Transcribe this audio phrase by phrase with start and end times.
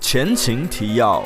[0.00, 1.24] 前情提要：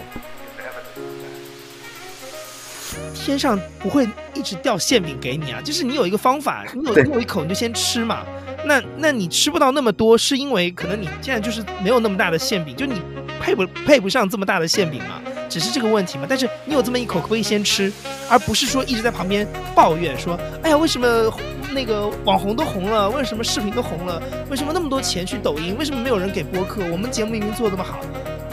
[3.14, 8.24] 天上不会一直掉馅饼给你啊，就是你有一个方法，你有你有一口你就先吃嘛。
[8.64, 13.00] 那那你吃不到那么多，是因为可能你现在就是没有那么大的馅饼，就你
[13.40, 15.20] 配不配不上这么大的馅饼嘛？
[15.48, 16.26] 只是这个问题嘛。
[16.28, 17.92] 但是你有这么一口，可不可以先吃，
[18.28, 21.30] 而不是说一直在旁边抱怨说，哎呀，为什么
[21.72, 26.82] 那个网红都红了，为什么视频都红了，为什么那么多钱去抖音，为什么没有人给播客？
[26.90, 28.00] 我们节目明明做得这么好，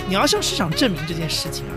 [0.08, 1.74] 你要向市场证明这件事情啊。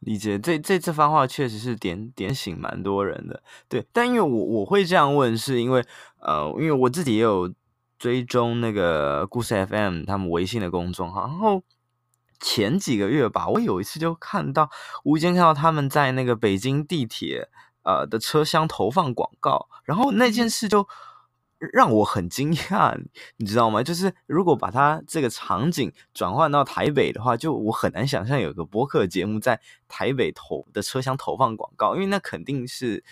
[0.00, 3.86] 理解，这这这番话确实是点点醒蛮多人的，对。
[3.92, 5.84] 但因为我我会这样问，是因为
[6.20, 7.52] 呃，因为我自己也有
[7.98, 11.62] 追踪那个故事 FM 他们微信的公众号，然后
[12.40, 14.70] 前几个月吧，我有一次就看到
[15.04, 17.48] 无意间看到他们在那个北京地铁
[17.82, 20.88] 呃的车厢投放广告，然后那件事就。
[21.72, 22.96] 让我很惊讶，
[23.38, 23.82] 你知道吗？
[23.82, 33.02] 就是如果把它这个场景转换到台北的话，就我很难想象有个播客节目在台北投的车厢投放广告，因为那肯定是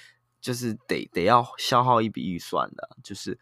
[0.40, 2.96] 就是得得要消耗一笔预算的。
[3.02, 3.36] 就是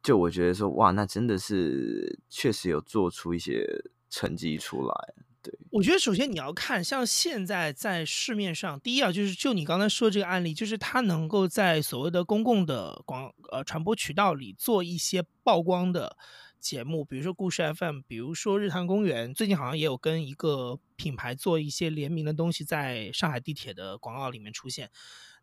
[0.00, 3.66] 就我觉得说，哇，那真的是确实有做出一些
[4.10, 5.14] 成绩出来。
[5.42, 16.14] 对，我觉得首先你要看，像现在在市面上，第一啊，就是就你刚才说这个案例，就是它能够在所谓的公共的广呃传播渠道里做一些曝光的
[16.58, 24.90] 节目，比如说故事 FM，比如说日坛公园，最近好像也有跟一个品牌做一些联名的东西，在上海地铁的广告里面出现。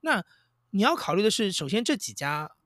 [0.01, 0.23] 那
[0.69, 2.56] 你要考虑的是，首先这几家。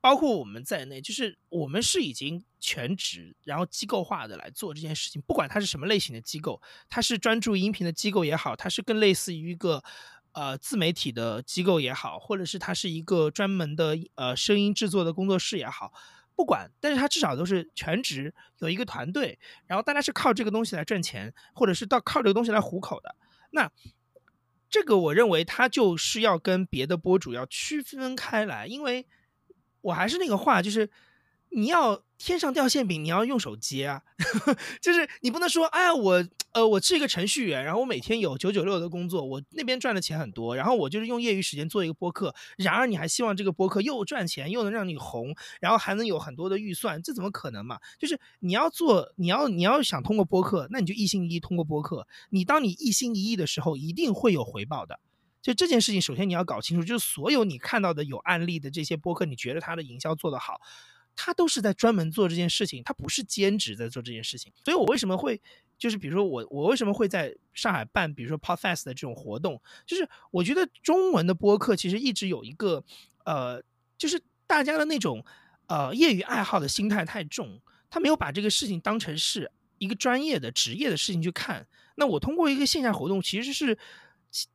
[0.00, 5.20] 包括我们在内，就是我们是已经全职，然后机构化的来做这件事情。
[5.26, 9.84] 不管它是什么类型的机构，它是专注音频的机构也好，它是更类似于一个
[10.32, 15.92] 呃自媒体的机构也好，或者是它是一个专门的呃声音制作的工作室也好，
[16.34, 23.14] 不管，但是它至少都是全职，有一个团队，然后大家是靠这个东西来赚钱，或者是到靠这个东西来糊口的。
[23.50, 23.70] 那
[24.70, 29.06] 这个我认为它就是要跟别的播主要区分开来，因为。
[29.82, 30.88] 我还是那个话，就是
[31.50, 34.02] 你要天上掉馅饼，你要用手接啊，
[34.80, 47.78] 就是你不能说，哎呀，我呃，我是一个程序员，然后我每天有九九六的工作，我那边赚的钱很多，然后我就是用业余时间做一个播客，然而你还希望这个播客又赚钱，又能让你红，然后还能有很多的预算，这怎么可能嘛？
[47.98, 54.98] 就是你要做，你要你要想通过播客，那你就一心一意通过播客，你当你一心一意的时候，一定会有回报的。
[55.42, 60.60] 就这件事情，首先你要搞清楚，就是所有你看到的有案例的这些播客，你觉得他的营销做得好，
[61.16, 64.52] 他都是在专门做这件事情，他不是兼职在做这件事情。
[64.64, 65.40] 所以我为什么会，
[65.78, 72.84] 就是比如说我我为什么会在上海办，比如说 Podfest 的这种活动，就是我觉得中文的播客其实一直有一个，
[73.24, 73.62] 呃，
[73.96, 75.24] 就是大家的那种
[75.68, 81.66] 呃业余爱好的心态太重，他没有把这个事情当成是一个专业的职业的事情去看。
[81.94, 83.78] 那我通过一个线下活动，其实是。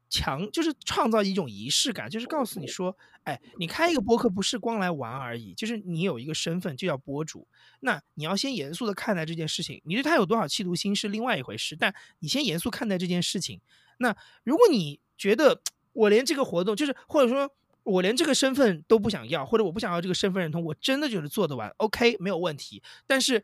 [0.09, 7.47] 强就是创造一种仪式感，就是告诉你说，哎，你开一个播客不是光来玩而已，就是你有一个身份就叫播主，
[7.81, 9.81] 那你要先严肃的看待这件事情。
[9.85, 13.59] 你对他有多少企图心是另外一回事，但你先严肃看待这件事情。
[13.97, 15.61] 那如果你觉得
[15.93, 17.51] 我连这个活动，就是或者说
[17.83, 22.81] 我连这个身份都不想要，或者我不想要这个身份认同，我真的就是做得完，OK，没有问题。
[23.05, 23.43] 但是。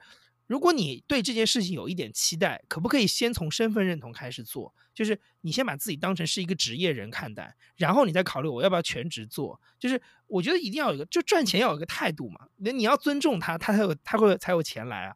[0.51, 4.75] 如果你对这件事情有一点期待，可不可以先从身份认同开始做？
[4.94, 9.61] 就是你先把自己当成是一个职业人看待，然后你再考虑我要不要全职做。
[9.79, 12.47] 就是我觉得一定要有一个，就赚钱要有一个态度嘛。
[12.57, 15.16] 那你要尊重他，他才有他会才有钱来啊。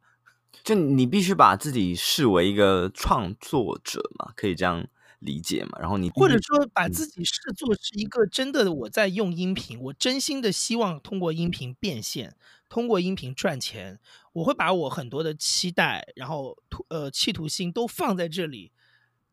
[0.64, 4.88] 就你必须把自己视为一个创作者嘛，可以这样
[5.20, 5.78] 理解嘛。
[5.82, 12.38] 然后你或者说把自己视作是一个真的我在用音频，我真心的希望通过音频变现。
[12.76, 13.98] 通过音频赚钱，
[14.34, 16.58] 我会把我很多的期待，然后
[16.90, 18.74] 呃企图心都放在这里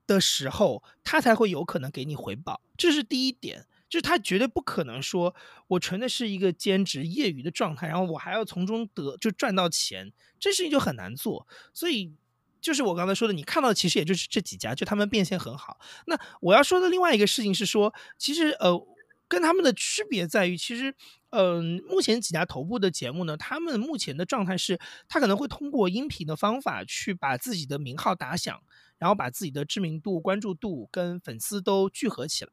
[0.07, 2.63] 的时候，他才会有可能给你回报。
[2.77, 5.35] 这是第一点，就是他绝对不可能说
[5.67, 11.49] 我纯的是一个兼职业余的状态，然后我还要从中得就赚到钱，这事情就很难做。
[11.75, 12.13] 所以
[12.61, 15.81] 就是我刚才说的，你看到的其实也就是这几家，就他们变现很好。
[16.07, 18.87] 那我要说的另外一个事情是说，其实呃。
[19.29, 20.95] 跟他们的区别在于，其实，
[21.33, 28.63] 嗯、目前几家头部的节目呢，他们目前的状态是，他可能会通过音频的方法去把自己的名号打响，
[28.99, 32.53] 然后把自己的知名度、关注度跟粉丝都聚合起来。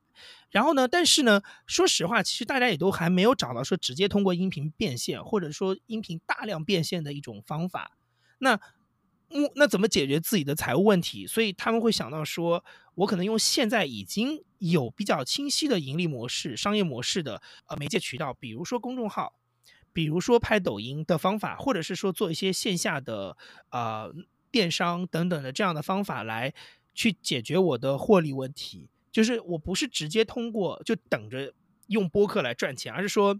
[0.49, 7.97] 然后呢，但是呢，说实话，其实大家也都还没有找到说直接通过音频变现，或者说音频大量变现的一种方法。
[8.39, 8.59] 那。
[9.31, 11.27] 目，那怎么解决自己的财务问题？
[11.27, 12.65] 所以他们会想到说，
[12.95, 19.33] 我可能用现在已经有比较清晰的盈利模式、商业模式的呃媒介渠道，比如说公众号，
[19.91, 23.35] 比如说拍抖音的方法，或者是说做一些线下的
[23.71, 24.13] 呃
[24.51, 26.53] 电商等等的这样的方法来
[26.93, 28.89] 去解决我的获利问题。
[29.11, 31.53] 就是我不是直接通过就等着
[31.87, 33.39] 用播客来赚钱，而是说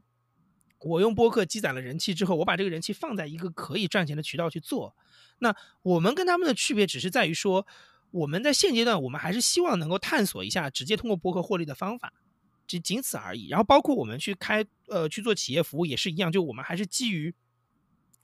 [0.80, 4.96] 我用播客积攒了人气之后，我把这个人气放在一个可以赚钱的渠道去做。
[5.38, 7.68] 那我们跟他们的区别只是在于说，
[8.12, 12.14] 我们在现阶段我们还是希望能够探索一下直接通过播客获利的方法。
[12.68, 13.48] 仅仅此而已。
[13.48, 17.34] 然后包括我们去开呃去做企业服务也是一样，就我们还是基于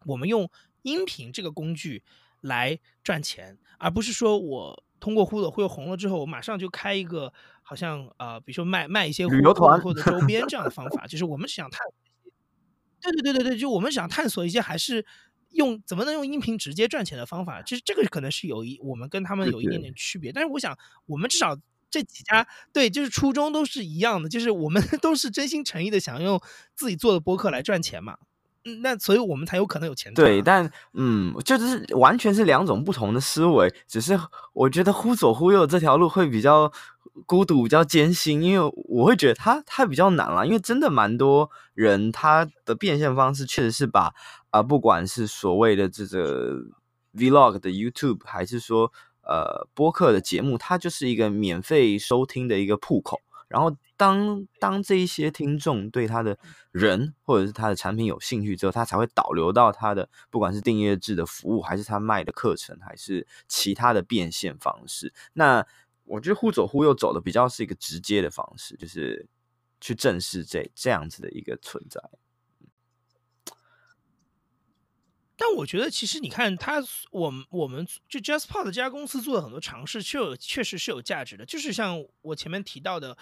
[0.06, 0.48] 我们用
[0.84, 2.04] 音频这个工具
[2.42, 7.34] 来赚钱，而不是说我通过忽左忽右红了之后，我马上就开一个
[7.64, 11.08] 好像呃比如说卖卖一些旅游团或者周边这样的方法。
[11.08, 11.82] 就是我们想探，
[13.02, 15.04] 对对对对对，就我们想探索一些还是
[15.56, 17.62] 用怎么能用音频直接赚钱的方法。
[17.64, 21.58] 其实这个可能是有一我们跟他们有一点点区别，但是我想我们至少。
[21.92, 26.42] 这几家对，就是初衷都是一样的，就是我们 都是真心诚意的想用
[26.74, 28.18] 自己做的播客来赚钱嘛。
[28.66, 30.28] 嗯，那所以我们才有可能有钱赚。
[30.28, 33.74] 对，但嗯，就是完全是两种不同的思维。
[33.88, 34.20] 只是
[34.52, 36.70] 我觉得忽左忽右这条路会比较
[37.26, 40.46] 孤独，比较艰辛，因为我会觉得他他比较难啦。
[40.46, 44.14] 因为真的蛮多人他的变现方式确实是把
[44.50, 46.56] 啊、不管是所谓的这个
[47.14, 48.92] Vlog 的 YouTube，还是说。
[49.28, 53.20] 呃，播客的节目，它就是一个免费收听的一个铺口。
[53.48, 56.38] 然后，当当这一些听众对他的
[56.70, 65.12] 人或者是他的产品有兴趣之后，他才会导流到他的，不管是订阅制的服务，还是他卖的课程，还是其他的变现方式。
[65.34, 65.66] 那
[66.06, 69.28] 我觉得忽左忽右走的比较是一个直接的方式，就是
[69.82, 72.02] 去正视这这样子的一个存在。
[75.38, 76.82] 但我觉得，其实你看他，
[77.12, 81.46] 我们我们就 JustPod 这家公司做的很多尝试，确有确实是有价值的。
[81.46, 83.18] 就是像我前面提到的，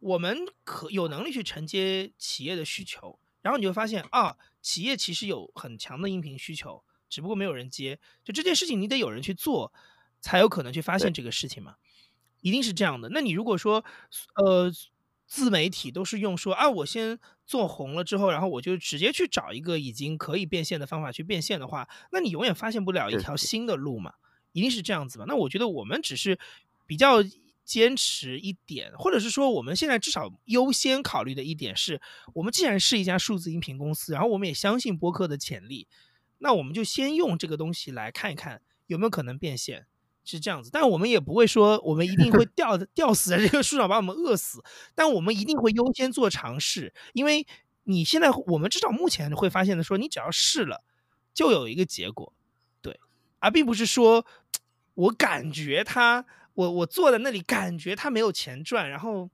[0.00, 8.00] 我们可有能力去承接企业的需求，然后你就会发现啊，企业其实有很强的音频需求，只不过没有人接。
[8.24, 9.72] 就这件事情，你得有人去做，
[10.20, 11.76] 才有可能去发现这个事情嘛，
[12.42, 13.08] 一定是这样的。
[13.08, 13.82] 那你如果说，
[14.36, 14.70] 呃。
[15.24, 24.12] 自媒体都是用说啊，我先做红了之后，然后我就直接去找一个已经可以变现的方法去变现的话，那你永远发现不了一条新的路嘛，
[24.52, 25.24] 一定是这样子嘛。
[25.26, 26.38] 那我觉得我们只是
[26.86, 27.24] 比较
[27.64, 32.02] 坚持一点，或者是说我们现在至少优先考虑的一点是，
[32.34, 35.88] 我们既然是一家数字音频公司，然后我们也相信播客的潜力，
[36.40, 39.86] 那我们就先用这个东西来看一看有没有可能变现。
[40.24, 44.62] 是这样子，但我们也不会说我们一定会吊吊死在这个树上把我们饿死，
[44.94, 47.46] 但我们一定会优先做尝试，因为
[47.84, 50.84] 你现在我们至少目前会发现的说，你只要试了，
[51.34, 52.32] 就有一个结果，
[52.80, 53.00] 对，
[53.40, 54.24] 而并不是说
[54.94, 59.28] 我感觉他我我坐在那里感觉他没有钱赚，然后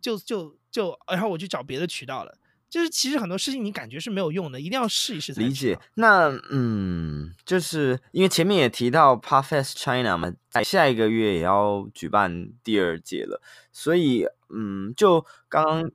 [0.00, 2.38] 就就就然后我去找别的渠道了。
[2.72, 5.42] 就是其实很多事情你感觉是没有用的，一定要试一试才。
[5.42, 5.78] 理解。
[5.96, 13.42] 那嗯，就是因为前面也提到 Podfest China 嘛，在下一个月也要举办第二届了，
[13.72, 15.20] 所以嗯，就
[15.50, 15.90] 刚刚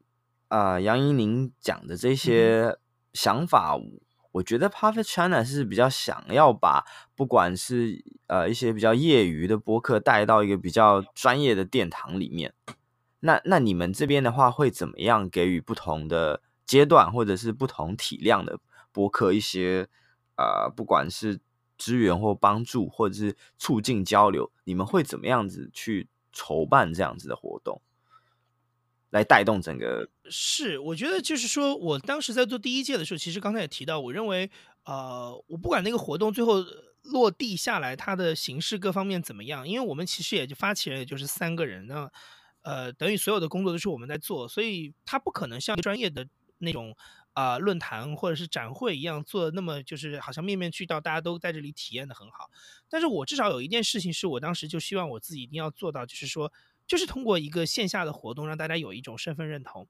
[0.50, 2.78] 啊、呃、杨怡宁讲的这些
[3.12, 4.00] 想法，嗯、
[4.34, 6.86] 我觉得 Podfest China 是比较想要把
[7.16, 12.54] 不管是呃一些比较业余的播客带到一个比较专业的殿堂里面。
[13.22, 16.40] 那那你们这边的话会怎么样给予不同的？
[16.68, 18.60] 阶段或者是不同体量的
[18.92, 19.88] 博客一些
[20.36, 21.40] 呃，不管是
[21.78, 27.82] 支援或帮助，或者是促进交流，你们会怎么样子去筹办这样子的活动，
[29.10, 30.10] 来带动整个？
[30.30, 34.52] 是，我觉得就是说，我当时在做第一届的时候，其实刚才也提到，我认为
[34.84, 36.64] 呃，我不管那个活动最后
[37.04, 42.12] 落地下来，它的形式各方面怎么样，因为我们其实也就发起人也就是三个人，那
[42.64, 46.28] 呃，等于所有的工作都是我们在做，所以它不可能像专业的。
[46.60, 46.96] 那种
[47.34, 52.50] 啊、呃、论坛或者是展会一样做的那么就是好像面面俱到，大家都在这里体验的很好。
[52.90, 56.52] 但是我至少有一件事情是我当时就希望我自己一定要做到，就是说，
[56.88, 59.88] 就是通过一个线下的活动让大家有一种身份认同。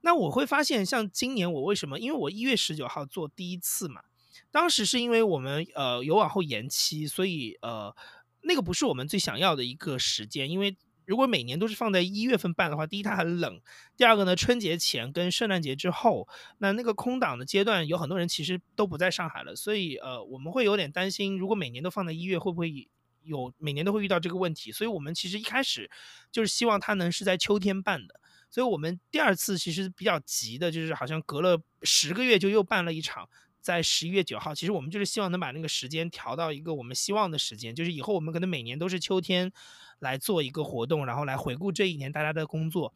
[0.00, 1.98] 那我会发现，像今年我为什么？
[1.98, 4.02] 因为我一月十九号做第一次嘛，
[4.50, 7.94] 当时是因为我们呃有往后延期，所以呃
[8.42, 10.76] 那个不是我们最想要的一个时间，因为。
[11.04, 13.60] 如果每年都是放在一月份办的话，第一它很冷，
[13.96, 16.28] 第二个呢，春节前跟圣诞节之后，
[16.58, 22.88] 那那个空档的阶段有很多人其实都不在上海了，所以呃我们会有点担心，如果每年都放在一月，会不会
[23.22, 24.72] 有每年都会遇到这个问题？
[24.72, 25.90] 所以我们其实一开始
[26.30, 33.28] 就是希望它能是在秋天办的，所以我们第二次其实比较急的，就是好像隔了十个月就又办了一场。
[33.60, 39.52] 在十一月九号，其实我们就是希望能把那个时间调到一个我们希望的时间，就是以后我们可能每年都是秋天
[40.02, 42.92] 来做一个活动，然后来回顾这一年大家的工作。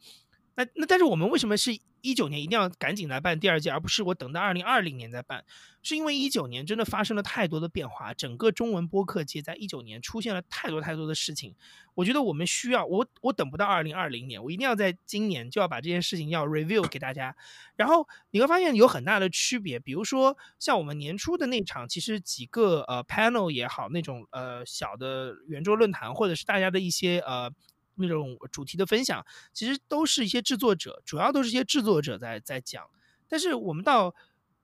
[0.55, 1.71] 那那但是我们为什么是
[2.07, 5.43] 一九年一定要赶紧来办第二届，而不是我等到二零二零年再办，
[5.83, 11.53] 是因为一九年真的发生了太多的变化，整个中文播客界在一九年出现了太多太多的事情。
[11.95, 17.35] 我觉得我们需要我我等不到二零二零年，我一定要在今年就要把这件事情要 review 给大家。
[17.75, 27.51] 然后你会发现有很大的区别，比如说像我们年初的那场，其实几个呃 panel 也好，那种呃小的圆桌论坛，或者是大家的一些呃。
[27.97, 32.83] 那种主题的分享，其实都是一些制作者，主要都是一些制作者在在讲。
[33.27, 34.15] 但是我们到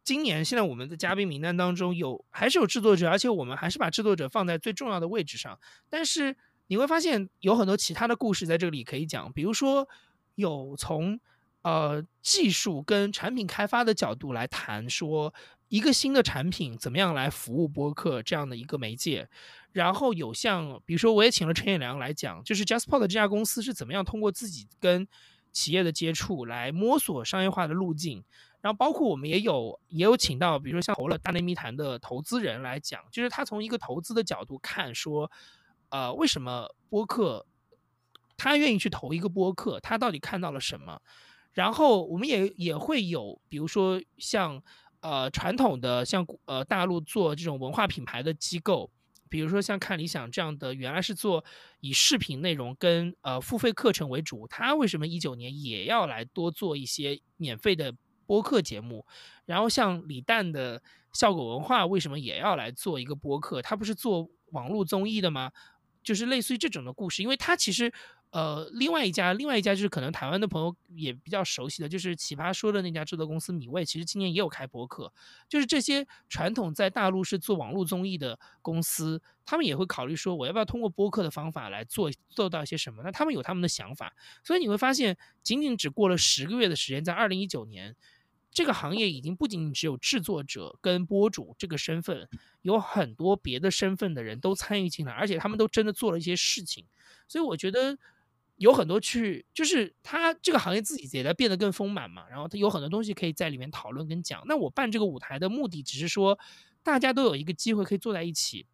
[0.03, 5.59] 今年，现在我们的嘉宾名单当中有还是有制作者，而且我们还是把制作者放在最重要的位置上。
[5.89, 6.35] 但是
[6.67, 9.87] 你会发现有很多其他的故事在这里可以讲，比如说
[10.35, 11.19] 有从
[11.63, 15.33] 呃技术跟产品开发的角度来谈，说
[15.69, 19.27] 一个新的产品怎么样来服务播客这样的一个媒介。
[19.71, 25.07] 然后有像，比如说我也请了陈彦良来讲，就是 JustPod 这家公司是怎么样通过自己跟
[25.51, 28.23] 企业的接触来摸索商业化的路径。
[28.61, 35.29] 然后包括我们也有也有请到，比如说像投了大内密谈的投资人来讲，就是他从一个投资的角度看说，
[35.89, 37.45] 呃，为什么播客
[38.37, 41.01] 他愿意去投一个播客，他到底看到了什么？
[41.53, 44.61] 然后我们也也会有，比如说像
[45.01, 48.89] 呃传统的像呃大陆做这种文化品牌的机构。
[49.29, 51.43] 比如说像看理想这样的，原来是做
[51.79, 57.91] 以视频内容跟呃付费课程为主，他为什么一九年也要来多做一些免费的
[58.27, 59.03] 播客节目？
[59.45, 60.79] 然后像李诞的
[61.13, 63.59] 笑果文化为什么也要来做一个播客？
[63.59, 65.51] 他不是做网络综艺的吗？
[66.03, 67.91] 就是类似于这种的故事，因为他其实。
[68.33, 75.13] 呃，另外一家，另外一家就是可能台湾的朋友也比较熟悉的，就是奇葩说的那家制作公司米味，其实今年也有开播客。
[75.47, 83.03] 就是这些传统在大陆是做网络综艺的公司，他们也会考虑说，我要不要通过播客的方法来做做到一些什么？
[83.03, 87.95] 那他们有他们的想法，所以你会发现，仅仅只过了十个月的时间，在二零一九年，
[88.51, 92.27] 这个行业已经不仅仅只有制作者跟播主这个身份，
[92.63, 96.87] 有很多别的身份的人都参与进来，而且他们都真的做了一些事情，
[97.27, 97.95] 所以我觉得。
[98.63, 104.41] 有很多去，就是他这个行业自己也在变得更丰满嘛，然后他有很多东西可以在里面讨论跟讲。
[104.45, 106.39] 那我办这个舞台的目的，只是说
[106.81, 108.65] 大家都有一个机会可以坐在一起，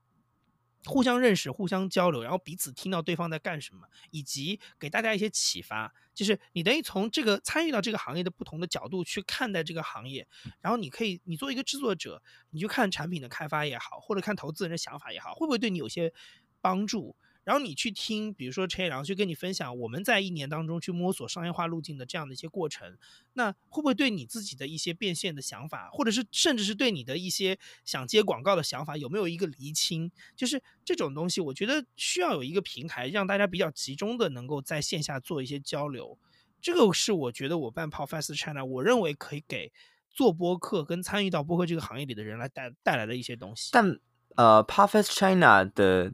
[0.86, 5.92] 互相认识、互相交流，然后彼此听到对方在干什么，以及给大家一些启发。
[6.14, 10.28] 就是你等于从这个参与到这个行业的不同的角度去看待这个行业，
[10.62, 16.14] 然后你可以，你作为一个制作者，你就看产品的开发也好，或者看投资人的想法也好，会不会对你有些
[16.62, 17.16] 帮助？
[17.46, 22.96] 然后你去听，比如说陈彦良去跟你分享我们在一年当中去摸索商业化路径的这样的一些过程，
[23.34, 30.12] 那会不会对你自己的一些变现的想法，或者是甚至是对你的一些想接广告的想法，有没有一个厘清？
[30.36, 36.20] 就是这种东西，我觉得需要有一个平台，让大家比较集中的能够在线下做一些交流。
[36.62, 39.72] 这个是我觉得我办 Podfest China，我认为可以给
[40.12, 43.70] 做播客跟参与到播客这个行业里的人来带带来的一些东西。
[43.72, 44.00] 但
[44.36, 46.14] 呃，Podfest China 的。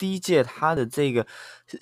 [0.00, 1.26] 第一届它的这个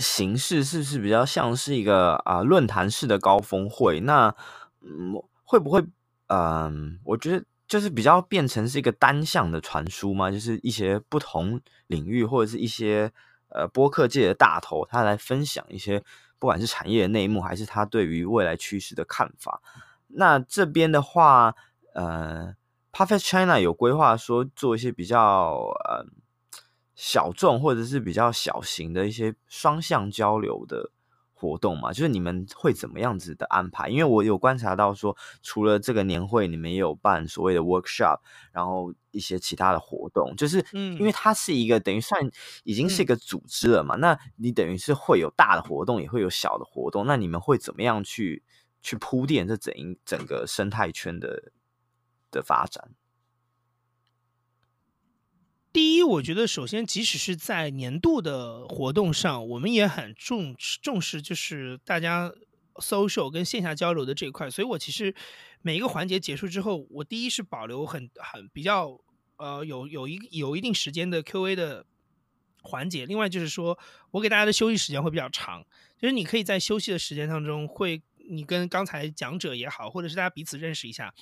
[0.00, 4.00] 形式是不是比较像是一个啊论坛式的高峰会？
[4.00, 4.34] 那
[4.80, 5.80] 嗯，会不会
[6.26, 13.12] 嗯，我觉得就是比较变成是一个单向的传输嘛，就是一些不同领域或者是一些
[13.50, 16.02] 呃播客界的大头，他来分享一些
[16.40, 19.62] 不管是产业的内幕，还是他对于未来趋势的看法。
[20.08, 21.54] 那这边的话，
[21.94, 22.52] 呃
[22.92, 26.04] ，Podfest China 有规划说做一些比较呃。
[26.98, 30.90] 小众或者是比较小型的一些双向交流的
[31.32, 33.88] 活动嘛，就是你们会怎么样子的安排？
[33.88, 38.18] 因为我有观察到说，除了这个年会，你们也有办所谓的 workshop，
[38.50, 42.28] 然后一些其他的活动，就是因为它是一个等于算
[42.64, 48.42] 已经是一个组织了嘛，嗯、那你等于是会有大的活动，也会有小的活动，那你们会怎么样去
[48.82, 51.52] 去铺垫这整一整个生态圈的
[52.32, 52.90] 的发展？
[55.78, 62.32] 第一，我觉得首先，即使是在年度的活动上，我们也很重重视，就是大家
[62.74, 64.50] social 跟线下交流的这一块。
[64.50, 65.14] 所以我其实
[65.62, 68.98] 每一个环节结束之后，我第一是保留很很比较
[69.36, 71.86] 呃有有一有一定时间的 Q&A 的
[72.62, 73.06] 环节。
[73.06, 73.78] 另外就是说
[74.10, 75.64] 我给大家的休息时间会比较长，
[75.96, 81.14] 就是你可以在休息的时间当中，会你跟刚才讲者也好，或者是大家彼此认识一下。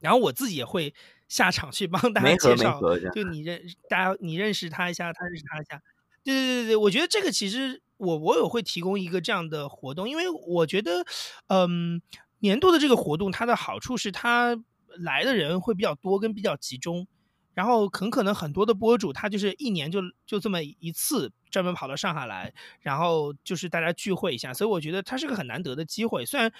[0.00, 0.94] 然后我自己也会
[1.26, 2.80] 下场去帮大家介绍，
[3.14, 5.82] 就你认大家你认识他一下，他认识他一下，
[6.22, 11.04] 对对对对，我觉得这个其实我我有会提供一个这样的活动，因为我觉得，
[11.48, 12.02] 嗯，
[12.40, 14.56] 年度的这个活动它的好处是它
[14.98, 17.08] 来的人会比较多跟比较集中，
[17.54, 26.52] 然后很可能很多的博主他就是一年就就这么一次专门跑到上海来，然后就是大家聚会一下，所以我觉得它是个很难得的机会，虽然。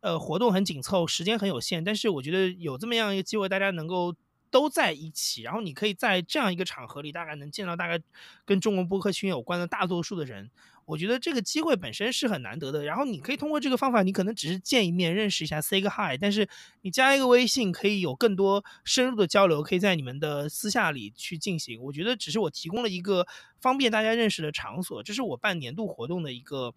[0.00, 4.14] 呃活动很紧凑，时间很有限，但是我觉得有这么样一个机会，大家能够
[4.50, 8.02] 都在一起，然后你可以在这样一个场合里，大概能见到大概
[8.44, 10.50] 跟中国播客圈有关的大多数的人。
[10.84, 16.46] 我觉得这个机会本身是很难得的，然后你可以通过这个方法，你可能只是见一面认识一下，say 个 hi，但是
[16.82, 21.80] 你加一个微信，可以有更多深入的交流，可以在你们的私下里去进行。
[21.80, 23.24] 我觉得只是我提供了一个
[23.60, 26.74] 方便大家认识的场所，这是我办年度活动的一个，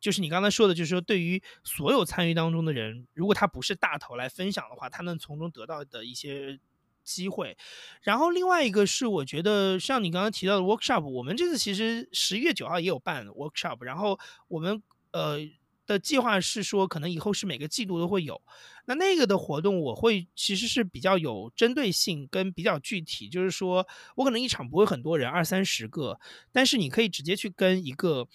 [0.00, 6.58] 就是你刚才说的，就是说对于所有参与当中的人，如果他不是大头来分享的话，他能从中得到的一些。
[7.02, 7.56] 机会，
[8.02, 14.80] 然后另外一个是，我觉得像你刚刚提到的 workshop，我们这次其实十一月九号也有办 workshop，然后我们
[15.10, 15.38] 呃
[15.86, 18.40] 的计划是说，可能以后是每个季度都会有。
[18.84, 26.20] 那那个的活动，我会其实是比较有针对性跟比较具体，就是说我可能一场不会很多人，二三十个，
[26.52, 28.28] 但是你可以直接去跟一个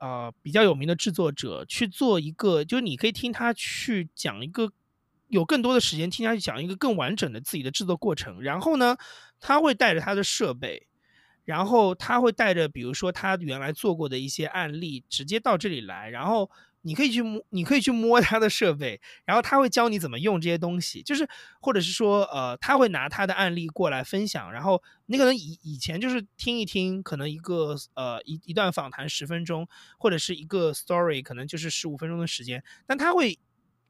[0.00, 4.72] 呃比较有名的制作者去做一个，就是你可以听他去讲一个。
[5.28, 8.96] 有更多的时间听他去讲一个更完整的自己的制作过程，然后呢，
[9.38, 10.88] 他会带着他的设备，
[11.44, 16.50] 然后他会带着比如说他原来做过的一些案例，直接到这里来，然后
[16.82, 21.28] 你可以去摸，你可以去摸他的设备，然后他会教你怎么用这些东西，就是
[21.60, 29.68] 或者是说，呃，他会拿他的案例过来分享，然后你可能以以前就是听一听，可能一个呃一一段访谈十分钟，
[29.98, 33.38] 或者是一个 story 可能就是十五分钟的时间，但他会。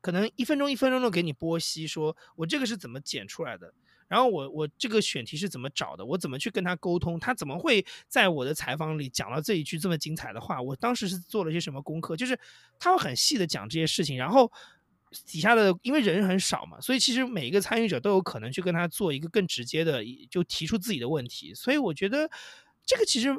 [0.03, 3.75] 可能一分钟一分钟的给你剥析，说我这个是怎么剪出来的，
[4.11, 12.37] 然后我我这个选题是怎么找的，我怎么去跟他沟通，他怎么会在我的采访里讲到这一句这么精彩的话，我当时是做了些什么功课，就是
[12.81, 14.51] 他会很细的讲这些事情，然后
[15.25, 22.29] 底下的因为人很少嘛，所以其实每一个参与者都有可能去跟他做一个更直接的，就提出自己的问题，所以我觉得
[22.85, 23.35] 这个其实。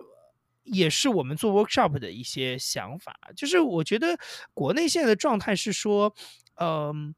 [0.63, 4.15] 也是我们做 workshop 的一些想法，就是我觉得
[4.53, 6.13] 国内现在的状态是说，
[6.53, 7.15] 嗯、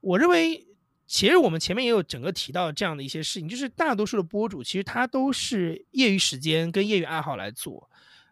[0.00, 0.68] 我认为
[1.06, 7.88] 其实我们前面也有整个提到这样的一些事情，就是大多数的博主其实他都是业余时间跟业余爱好来做。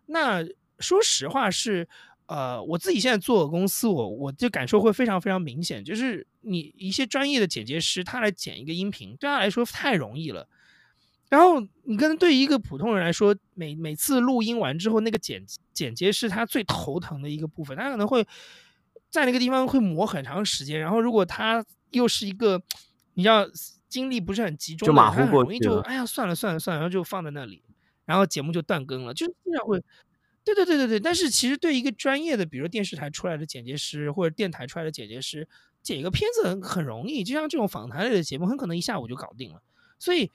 [0.06, 0.44] 那
[0.80, 1.88] 说实话是，
[2.26, 10.48] 呃，我自己现在做的公司，我我就感受会非常非常明显，就是你一些专业的剪接师，他来剪一个音频，对他来说太容易了。
[11.30, 18.26] 然后你跟对于一个普通人来说，每每次录音完之后，那个剪剪接是他最头疼的一个部分，他可能会
[19.10, 20.78] 在那个地方会磨很长时间。
[20.78, 22.62] 然后如果他又是一个
[23.14, 23.46] 你知道
[23.88, 27.62] 精力不是很集中的，就马虎过容易就哎呀算了算了算了，然后就放在那里，
[28.04, 29.82] 然后节目就断更了，就经常会。
[30.44, 31.00] 对对对对对。
[31.00, 35.48] 但是其实对一个专业的，比如电视台出来的剪接师或者电台出来的剪接师，
[35.82, 39.62] 剪一个片子很很容易，就像这种访谈类的节目，很可能一下午就搞定了。
[39.98, 40.30] 所以。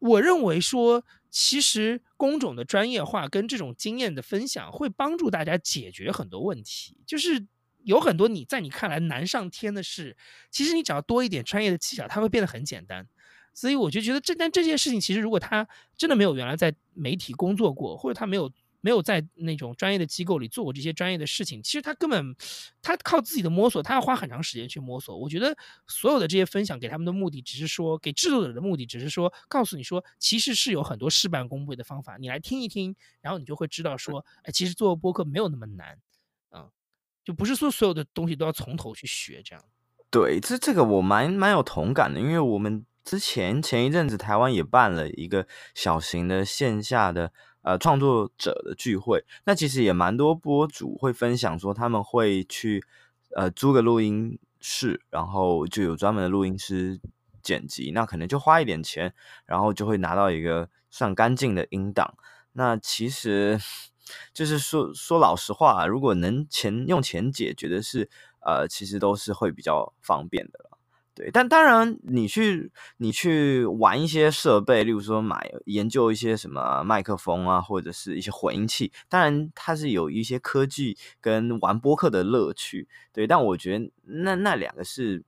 [0.00, 6.96] 我认为说，其实工种的专业化跟这种经验的分享，会帮助大家解决很多问题。
[7.04, 7.48] 就是
[7.84, 10.16] 有很多你在你看来难上天的事，
[10.50, 13.08] 其实你只要多一点专业的技巧，它会变得很简单。
[13.54, 18.52] 所以我就觉得这，但这件事情其实如果他真的没有原来在媒体工作过，或者他没有。
[18.80, 22.36] 没有在那种专业的机构里做过这些专业的事情，其实他根本
[22.80, 25.18] 他靠自己的摸索，他要花很长时间去摸索。
[25.18, 25.52] 我觉得
[25.88, 35.98] 所有的这些分享给他们的目的，只是说给制作者的目的，只是说告诉你说，其实是有很多事半功倍的方法，你来听一听，然后你就会知道说，哎，其实做播客没有那么难，
[37.28, 39.62] 就不是说所有的东西都要从头去学这样。
[40.10, 47.30] 对，这这个我蛮蛮有同感的，因为我们之前前一阵子台湾也办了一个小型的线下的。
[47.62, 52.82] 呃，创作者的聚会，那其实也蛮多播主会分享说，他们会去
[53.36, 56.98] 呃租个录音室，然后就有专门的录音师
[57.42, 59.12] 剪辑，那可能就花一点钱，
[59.44, 62.14] 然后就会拿到一个算干净的音档。
[62.52, 63.60] 那其实
[64.32, 68.08] 就是说说老实话，如果能钱用钱解决的是，
[68.40, 70.70] 呃，其实都是会比较方便的。
[71.14, 82.86] 对，但当然，你去你去玩一些设备，例如说买研究一些什么麦克风啊，或者是一些混音器，当然它是有一些科技跟玩播客的乐趣。
[83.12, 85.24] 对，但我觉得那那两个是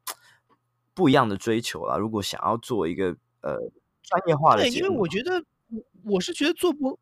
[0.95, 1.97] 不一样的追求啦。
[1.97, 3.59] 如果想要做一个呃
[4.05, 5.43] 专业化的，对，因为我觉得
[6.05, 6.97] 我是觉得做播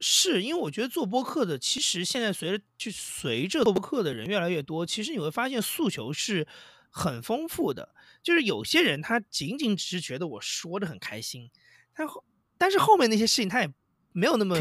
[0.00, 6.46] 是因为我觉得做播客的，其实现在随着就随着做播客的人越来越多，其实你会发现诉求是。
[6.96, 11.50] 很丰富的，就是有些人他仅仅只是觉得我说的很开心，
[11.92, 12.22] 他后
[12.56, 13.68] 但是后面那些事情他也
[14.12, 14.56] 没有那么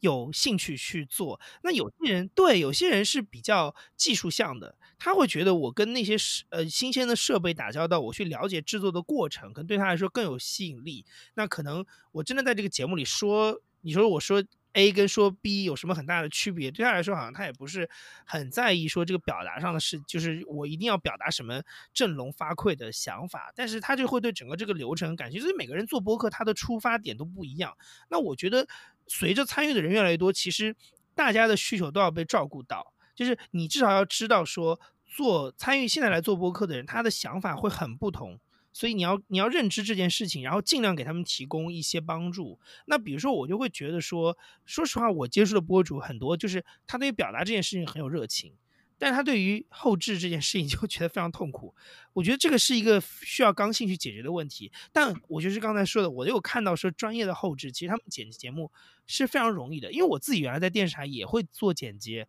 [0.00, 1.38] 有兴趣去做。
[1.62, 6.16] 那有些人对，有些人是比较技术向的，他会觉得我跟那些
[6.48, 11.04] 呃新鲜的设备打交道，我去了解制作的过程，可能对他来说更有吸引力。
[11.34, 14.42] 那可能我真的在这个节目里说，你说我说。
[14.76, 16.70] A 跟说 B 有什么很大的区别？
[16.70, 17.88] 对他来说，好像他也不是
[18.26, 21.62] 很在意说这个表达上的事，就是我一定要表达什么
[21.94, 25.46] 振聋发聩的想法，但是他就会对整个这个流程感兴趣。
[25.46, 27.74] 所以每个人做播客，他的出发点都不一样。
[28.10, 28.68] 那我觉得，
[29.06, 30.76] 随着参与的人越来越多，其实
[31.14, 32.92] 大家的需求都要被照顾到。
[33.14, 38.38] 就是你至少要知道说，做参与现在来做播客的人，他的想法会很不同。
[38.76, 42.60] 所以你要你要认知这件事情，然后尽量给他们提供一些帮助。
[42.84, 44.36] 那比如说，我就会觉得说，
[44.66, 48.52] 说实话，我接触的播主很多，就是他对于表达这件事情很有热情，
[48.98, 51.74] 但他对于后置这件事情 就觉得非常痛苦。
[52.12, 54.70] 我觉得这个是一个需要刚性去解决的问题。
[54.92, 58.70] 但我就是刚才说的，我有看到说专业的后置，其实他们剪辑节目
[59.06, 62.26] 是非常容易的，因为我自己原来在电视台也会做剪辑。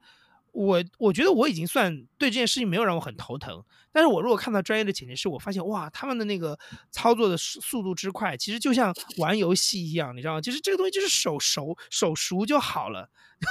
[0.57, 6.57] 我我觉得我已经算对这件事情没有让我很头疼，但是我如果看到专业的剪辑师，我发现哇，他们的那个
[6.89, 10.41] 操作的速度之快，其实就像玩游戏一样，你知道吗？
[10.41, 13.07] 其实这个东西就是手熟手熟就好了，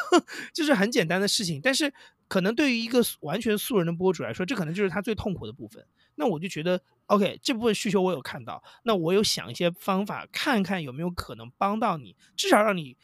[0.53, 1.61] 就是很简单的事情。
[1.63, 1.95] 但是
[2.27, 5.87] 可能对于一个完全素人的博主来说，这可能就是他最痛苦的部分。
[6.17, 12.97] 那我就觉得，OK，这部分需求我有看到，那我有想一些方法，看看有没有可能帮到你，至少让你。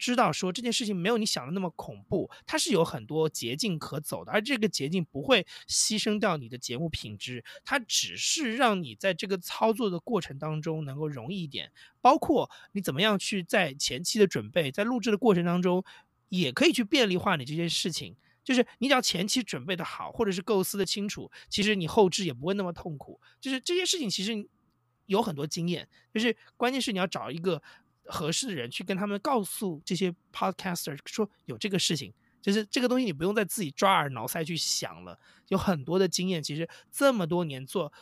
[0.00, 15.84] 知道说这件事情没有你想的那么恐怖，它是有很多捷径可走的，而这个捷径不会牺牲掉你的节目品质，它只是让你在这个操作的过程当中能够容易一点，包括你怎么样去在前期的准备，在录制的过程当中
[16.30, 24.48] 也可以去便利化你这件事情，就是你只要前期准备的好，或者是构思的清楚，其实你后置也不会那么痛苦，就是这些事情其实
[25.04, 27.62] 有很多经验，就是关键是你要找一个。
[28.10, 35.18] 合适的人去跟他们告诉这些 podcaster 说有这个事情，就是这个东西你不用再自己抓耳挠腮去想了，
[35.48, 36.42] 有很多的经验。
[36.42, 37.92] 其实这么多年做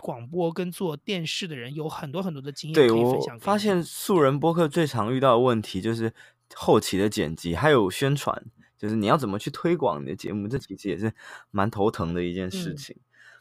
[0.00, 3.28] 广播跟做电视的人有很多很多的经验可以分享。
[3.28, 6.12] 对，我发现素人播客最常遇到的问题就是
[6.54, 8.44] 后期的剪辑，还有宣传，
[8.76, 11.12] 就是你要怎么去推广你的节目，这其实也是
[11.50, 12.96] 蛮头疼的一件事情。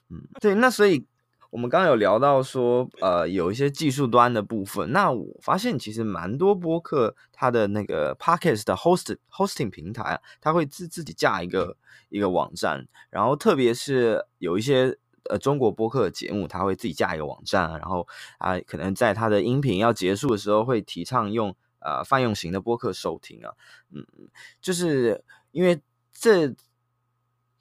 [0.09, 1.05] 嗯，嗯对，那所以。
[1.53, 4.91] 我们刚刚有聊到说，呃，有一些技术端的部分。
[4.91, 11.77] 那我发现其实蛮多播客，它的那个 Podcast 的 host hosting 平台，它会自自己架一个
[12.09, 12.87] 一个网站。
[13.11, 14.97] 然后特别是有一些
[15.29, 17.69] 呃中国播客的节目，它会自己架一个网站。
[17.73, 18.07] 然后
[18.39, 23.53] 啊，可能在它的音频要结束的时候，会提倡用呃泛用型的播客收听啊。
[23.91, 24.03] 嗯，
[24.59, 25.79] 就是因为
[26.11, 26.51] 这。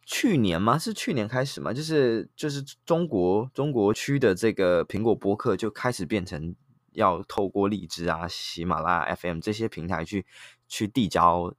[0.04, 0.76] 去年吗？
[0.78, 1.72] 是去年开始吗？
[1.72, 6.54] 就是就是中国中国区的这个苹果播客就开始变成
[6.92, 10.26] 要透过荔枝啊、喜马拉雅 FM 这些平台去
[10.66, 11.54] 去递交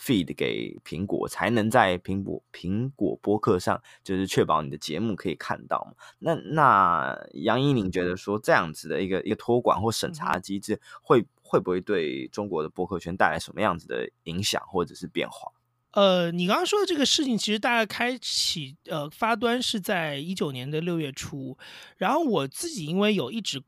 [0.00, 5.94] feed 给苹果，才能在苹果苹果播客上就是确保你的节目可以看到嘛。
[6.20, 15.50] 那那杨一宁觉得说这样子的一个一个托管或审查机制会会不会对中国的播客圈带来什么样子的影响或者是变化？
[15.92, 21.56] 呃，你刚刚说的这个事情，其实大概开启呃发端是在一九年的六月初，
[21.96, 23.62] 然后我自己因为有一直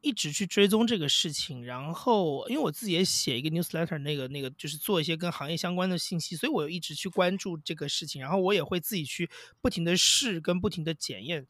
[0.00, 9.28] 一直去追踪这个事情，然后因为我自己也写一个 newsletter，那个那个就是做一些跟行业相关的信息，所以我一直去关注这个事情，然后我也会自己去
[9.60, 11.44] 不停的试跟不停的检验，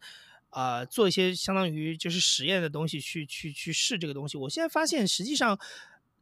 [0.48, 4.38] 啊、呃，做一些相当于就是实验的东西去去去试这个东西。
[4.38, 5.58] 我现在发现实际上。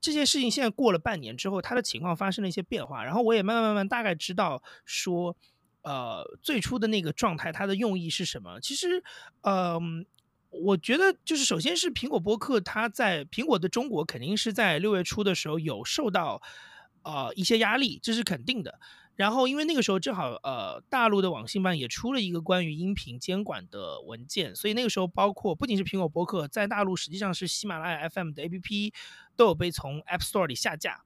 [0.03, 5.37] 这件事情现在过了半年之后，它的情况发生了一些变化，然后我也慢慢慢慢大概知道说，
[5.83, 8.61] 呃，最初的那个状态它的用意是什么。
[8.61, 9.03] 其实，
[9.43, 9.81] 嗯、呃，
[10.51, 16.43] 我觉得就是首先是苹果播客，它在苹果的中国肯定是在六月初的时候有受到
[17.05, 18.81] 呃一些压力，这是肯定的。
[19.15, 28.93] 然后，因为那个时候正好，呃，大陆的网信办也出了一个关于音频监管的文件，所以那个时候，包括不仅是苹果播客，在大陆实际上是喜马拉雅 FM 的 APP
[29.37, 31.03] 都有被从 App Store 里下架，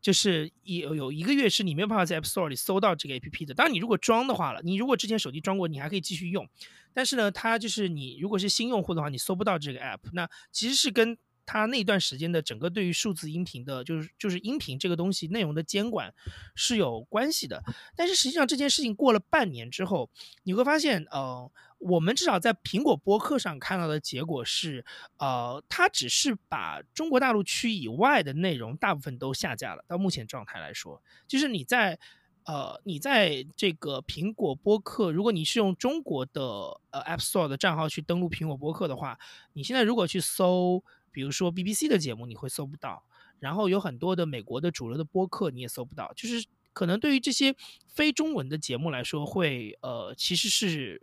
[0.00, 3.54] 就是有有一个月是你没有办法在 App Store 里搜到这个 APP 的。
[3.54, 6.48] 当然，你如果装的话了，你如果之前手机装过，你还可以继续用，
[6.92, 10.00] 但是呢，它就是你如果是新用户的话，你搜不到这个 App。
[10.12, 16.12] 那其实是跟他那段时间的整个对于数字音频的，就是就是音频这个东西内容的监管
[16.54, 17.62] 是有关系的。
[17.94, 20.08] 但是实际上这件事情过了半年之后，
[20.42, 24.84] 你会发现，呃，我们至少在苹果播客上看到的结果是，
[25.18, 29.84] 呃，它只是把中国大陆区以外的内容大部分都下架了。
[29.86, 31.98] 到目前状态来说，就是你在
[32.44, 36.42] 呃你在这个苹果播客，如果你是用中国的
[36.90, 39.18] 呃 App Store 的账号去登录苹果播客的话，
[39.52, 40.82] 你现在如果去搜。
[41.14, 43.04] 比如说 BBC 的节目你会搜不到，
[43.38, 47.54] 然后有很多的美国的主流的播客你也搜不到，就是可能对于这些
[47.86, 51.00] 非中文的节目来说会呃其实是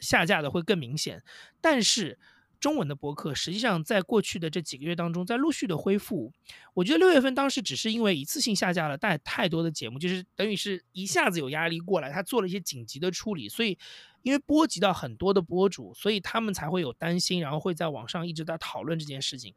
[0.00, 1.22] 下架的会更明显，
[1.60, 2.18] 但是
[2.58, 6.32] 中文的播客，实际上在过去的这几个月当中，在陆续的恢复。
[6.74, 13.76] 我觉得六月份当时只是因为一次性下架了带太多的节目，就是等于是一下子有压力过来，他做了一些紧急的处理，所以
[14.22, 19.54] 因为波及到很多的博主，所以他们才会有担心，然后会在网上一直在讨论这件事情。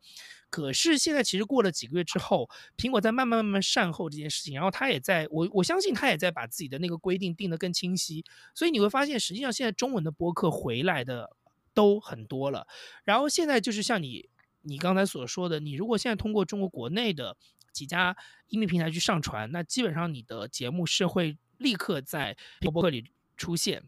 [0.49, 8.23] 可是现在其实过了几个月之后，苹果在慢慢慢慢善后这件事情，然后他也在我我相信他也在把自己的那个规定定得更清晰，
[8.53, 11.35] 所以你会发现，实际上现在中文的播客回来的
[11.73, 12.67] 都很多了。
[13.03, 14.29] 然后现在就是像你
[14.61, 17.35] 你刚才所说的，你如果现在通过中国国内的
[17.73, 18.15] 几家
[18.47, 23.83] 音频平台去上传，那基本上你的节目是会立刻在播客里出现。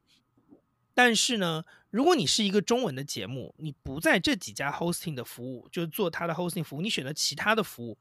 [0.97, 7.95] 但是呢，如果你是一个中文的节目，你不在这几家 hosting 的服务，就是做它的 hosting 服务，你选择其他的服务，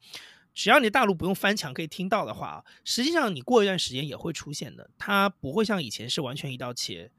[0.54, 7.10] 只要你大陆不用翻墙可以听到的话，实际上你过一段时间也会出现的，它不会像以前是完全一刀切。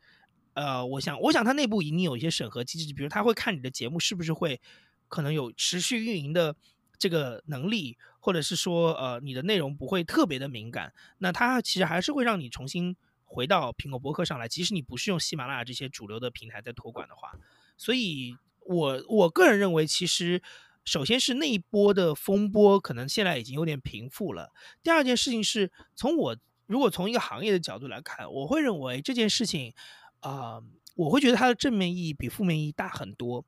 [0.56, 4.60] 呃，我想，我想它内部一定有一些审核机制，比如他会看你的节目是不是会
[5.08, 6.56] 可能有持续运营的
[6.98, 12.96] 这个能力，或者是说，呃，你的内容不会特别的敏感，那它其实还是会让你重新。
[13.30, 17.34] 回到苹果博客上来，即使你不是用喜马拉雅这些主流的平台在托管的话，
[17.76, 20.42] 所以我我个人认为，其实
[20.86, 24.54] 首先是那一波的风波可能现在已经有点平复了。
[24.82, 26.38] 第二件事情是从我
[26.68, 29.74] 如果从一个行业的角度来看，我会认为这件事情
[30.22, 30.62] 啊、
[30.96, 33.46] 我会觉得它的正面意义比负面意义大很多，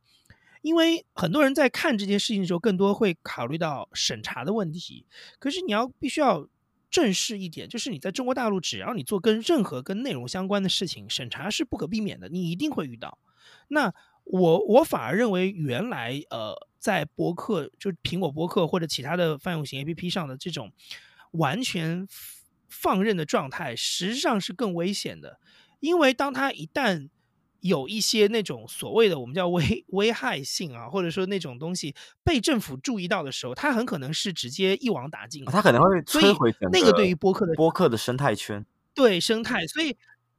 [0.62, 5.06] 因为很多人在看这件事情的时候，更多会考虑到审查的问题。
[5.40, 6.48] 可是你要必须要。
[6.90, 13.20] 正式一点，就是你在中国大陆，只要你做跟任何跟内容相关的事情，审查是不可避免的，你一定会遇到。
[13.68, 20.72] 那我我反而认为，原来呃，在博客，就苹果播客或者其他的泛用型 APP 上的这种
[21.32, 22.08] 完全
[22.68, 25.40] 放任的状态，实际上是更危险的，
[25.80, 27.10] 因为当它一旦
[27.62, 31.94] 有一些那种所谓的我们叫危危害性啊，或者说那种东西
[32.24, 39.98] 被政府注意到的时候，它很可能是直接一网打尽，它可能会摧毁那个对于播客的播客的生态圈，对生态，所以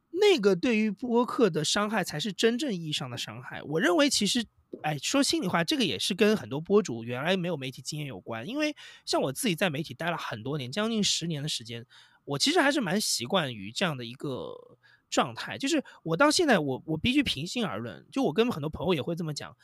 [0.09, 3.61] 那个对于播客的伤害才是真正意义上的伤害。
[3.63, 4.43] 我认为其实，
[4.81, 11.85] 哎，说心里话，这个也是跟很多播主原来没有媒体经验有关，因为像我自己在媒体待了很多年，将近十年的时间，
[12.25, 14.77] 我其实还是蛮习惯于这样的一个。
[15.11, 19.55] 状态就是我到现在我，我必须平心而论，就我跟很多朋友也会这么讲，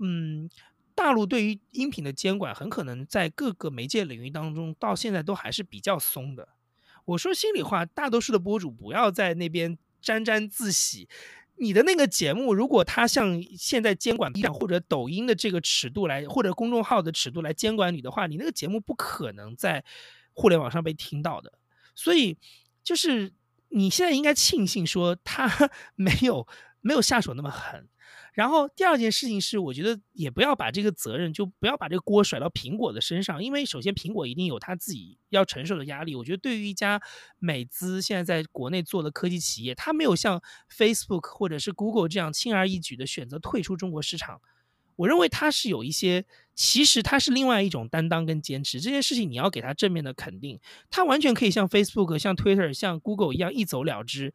[0.00, 0.48] 嗯，
[0.94, 6.48] 大陆对于音频的监管很可能在各个媒介领域当中到现在都还是比较松的。
[7.06, 11.08] 我说心里话，大多数的博主不要在那边沾沾自喜。
[11.56, 19.84] 你的那个节目，如果他像现在监管 B 站或者抖音的这个尺度来，或者公众号的尺度来监管你的话，你那个节目不可能在
[20.32, 21.52] 互联网上被听到的。
[21.96, 22.38] 所以
[22.84, 23.32] 就是。
[23.76, 25.50] 你现在应该庆幸说他
[25.96, 26.46] 没有
[26.80, 27.88] 没有下手那么狠，
[28.32, 36.14] 然后第二件事情是，我觉得也不要把这个责任就不要把这个锅甩到苹果的身上，因为首先苹果一定有他自己要承受的压力。
[36.14, 37.00] 我觉得对于一家
[37.38, 44.40] 美资现在在国内做的科技企业，他没有像 Facebook 或者是 Google 这样轻而易举的选择退出中国市场。
[44.96, 48.80] 我认为他是有一些，其实他是另外一种担当跟坚持。
[48.80, 54.32] 这件事情你要给他正面的肯定，他完全可以像 Facebook、像 Twitter、像 Google 一样一走了之，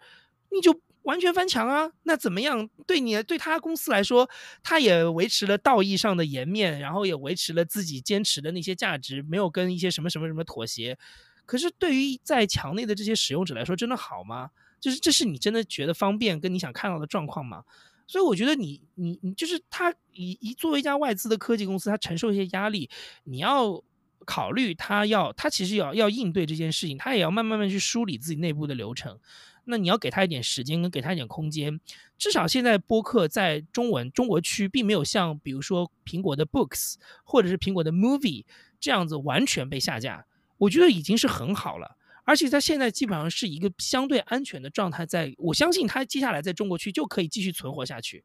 [0.51, 1.91] 你就完全翻墙啊？
[2.03, 2.69] 那怎么样？
[2.85, 4.29] 对你对他公司来说，
[4.61, 10.97] 他也维持了道义上的颜面，然后也维持了自己坚持的那些价值，没有跟一些什么什么什么妥协。
[11.45, 14.49] 可是对于在墙内的这些使用者来说，真的好吗？
[14.79, 17.63] 就是这是你真的觉得方便跟你想看到的状况吗？
[18.09, 22.89] 所以我觉得你你你就是他一一作为一家外资的科技公司，他承受一些压力，
[23.25, 23.83] 你要
[24.25, 29.19] 考虑他要他其实要要应对这件事情，他也要慢慢慢去梳理自己内部的流程。
[29.65, 31.79] 那你要给他一点时间跟给他一点空间。
[32.17, 38.45] 至少现在播客在中文中国区并没有像比如说苹果的 Books 或者是苹果的 Movie
[38.79, 40.25] 这样子完全被下架，
[40.57, 41.95] 我觉得已经是很好了。
[42.29, 48.23] 而且它现在基本上是一个相对安全的状态，在我相信它接下来在中国区就可以继续存活下去，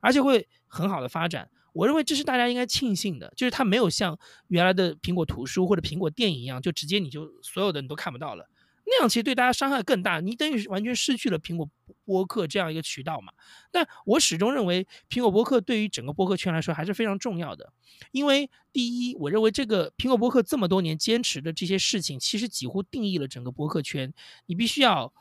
[0.00, 1.50] 而且会很好的发展。
[1.72, 8.48] 我认为这是大家应该庆幸的，就是它没有像原来的苹果图书或者苹果电影一样，就直接你就所有的你都看不到了。
[8.92, 11.68] 那样其实对大家伤害更大，你等于完全失去了苹果
[12.04, 13.32] 播客这样一个渠道嘛。
[13.70, 17.72] 但我始终认为，苹果播客对于整个播客圈来说还是非常重要的，
[18.10, 24.12] 因为第一，我认为这个苹果播客这么多年坚持的这些事情，其实几乎定义了整个播客圈。
[24.46, 25.12] 你必须要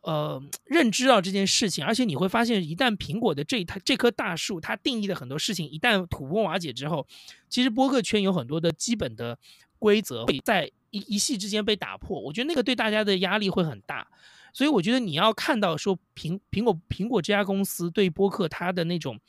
[0.00, 7.06] 呃认知到这件事情，而且你会发现，一旦苹果的这它这棵大树它定义的很多事情一旦土崩瓦解之后，
[7.48, 9.38] 其实播客圈有很多的基本的
[9.78, 10.72] 规则会在。
[10.90, 14.08] 一一夕之间被打破，我觉得那个对大家的压力会很大，
[14.52, 19.20] 所以我觉得你要看到说苹苹果苹果这家公司对播客它的那种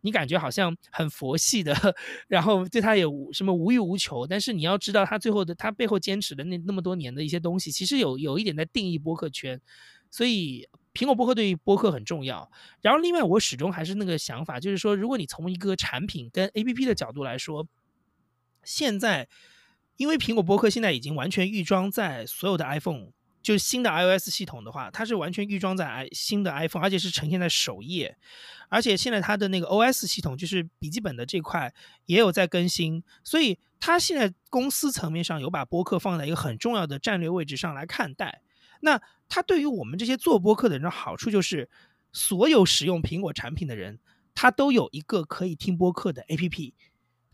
[0.00, 1.74] 你感觉好像很佛系的，
[2.28, 9.60] 然后对它也无什么无欲无求，但是你要知道它最后的它背后坚持的那那么多年的一些东西，其实有有一点在定义播客圈，
[10.08, 12.48] 所以苹果播客对于播客很重要。
[12.80, 17.66] 然后另外我始终还是那个想法，就是说如果你从一个产品跟 APP 的角度来说，
[18.62, 19.28] 现在
[19.98, 23.08] 因为苹果播客现在已经完全预装在所有的 iPhone。
[23.40, 28.18] 就是新的 iOS 系统的话，它是完全预装在 i 新的 iPhone，而且是呈现在首页，
[28.68, 31.72] 而且现在它的那个 OS 系统，就是笔记本的这块
[32.04, 38.42] 也有在更新，所以它现在公司层面上有把播客放在一个很重要的战略位置上来看待。
[38.80, 41.70] 那它对于我们这些做播客的人的好处就是，
[42.12, 43.98] 所有使用苹果产品的人，
[44.34, 46.74] 他都有一个可以听播客的 APP，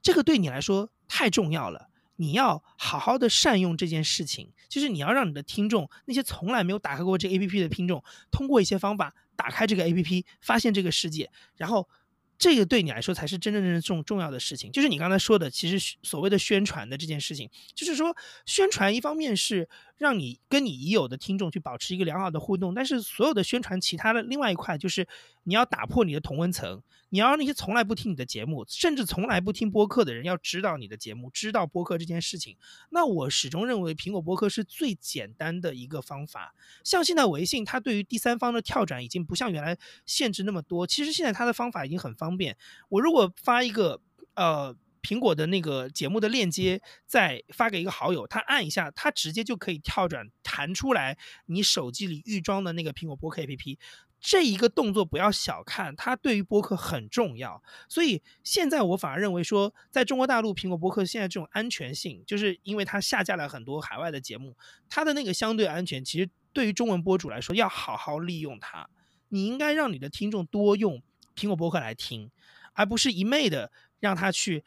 [0.01, 1.89] 这个对你来说太重要了。
[2.17, 11.89] 你要好好的善用这件事情，就是你要让你的听众，那些从来没有打开过这 APP 的听众，通过一些方法打开这个 APP，发现这个世界，然后。
[12.37, 25.09] 这个对你来说才是真真正正重重要的事情，就是你刚才说的，其实所谓的宣传的这件事情，就是说宣传一方面是让你跟你已有的听众去保持一个良好的互动，但是所有的宣传其他的另外一块就是
[25.45, 32.57] 你要打破你的同温层，你要让那些从来不听你的节目，甚至从来不听播客的人要知道你的节目，知道播客这件事情。
[32.91, 36.55] 那我始终认为苹果播客是最简单的一个方法。
[36.83, 42.35] 像现在微信，它对于第三方的跳转已经不像原来限制那么多，其实现在它的方法已经很方。
[42.37, 42.57] 便，
[42.89, 44.01] 我如果发一个
[44.35, 44.75] 呃
[45.05, 53.77] 苹果的那个节目的链接，再发给一个好友，他按一下，他直接就可以跳转弹出来你手机里预装的那个苹果播客 APP。
[54.19, 57.63] 这一个动作不要小看，它对于播客很重要。
[57.87, 64.57] 所以现在我反而认为说，在中国大陆苹果播客现在这种安全性，就是因为它下架了很多海外的节目，
[64.89, 68.89] 它的那个相对安全，其实对于中文播主来说，要好好利用它。
[69.29, 71.03] 你应该让你的听众多用。
[71.37, 72.31] 苹果播客来听，
[72.75, 74.63] 而不是一昧的让他去，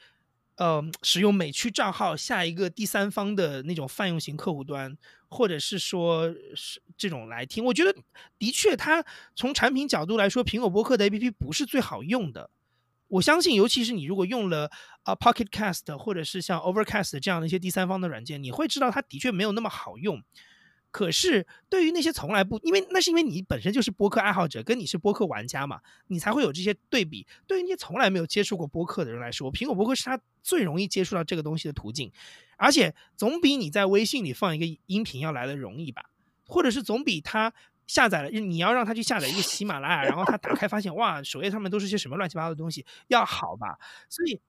[0.58, 4.98] 呃，使用美区账号下一个第三方的那种泛用型客户端，
[5.30, 7.64] 或者是说是这种来听。
[7.64, 7.96] 我觉得
[8.38, 9.04] 的确，它
[9.36, 12.50] 从产品角度来说，苹果播客的 APP 不是最好用的。
[13.08, 14.70] 我相信，尤其是你如果用了
[15.04, 20.22] 啊 Pocket Cast 或者是像 Overcast 这样的一些第三方的软件，你会知道它的确没有那么好用。
[20.98, 27.28] 可是，对于那些从来不，因为那是因为你本身就是播客爱好者，跟你是播客玩家嘛，你才会有这些对比。
[27.46, 32.12] 对于那些从来没有接触过播客的人来说，苹果播客是他最容易接触到这个东西的途径，
[32.58, 36.10] 而且总比你在微信里放一个音频要来的容易吧？
[36.48, 37.54] 或者是总比他
[37.86, 43.78] 下载了，你要让他去下载一个喜马拉雅，然后他打开发现哇，首页上面都是些什么乱七八糟的东西，要好吧？
[44.10, 44.42] 所以。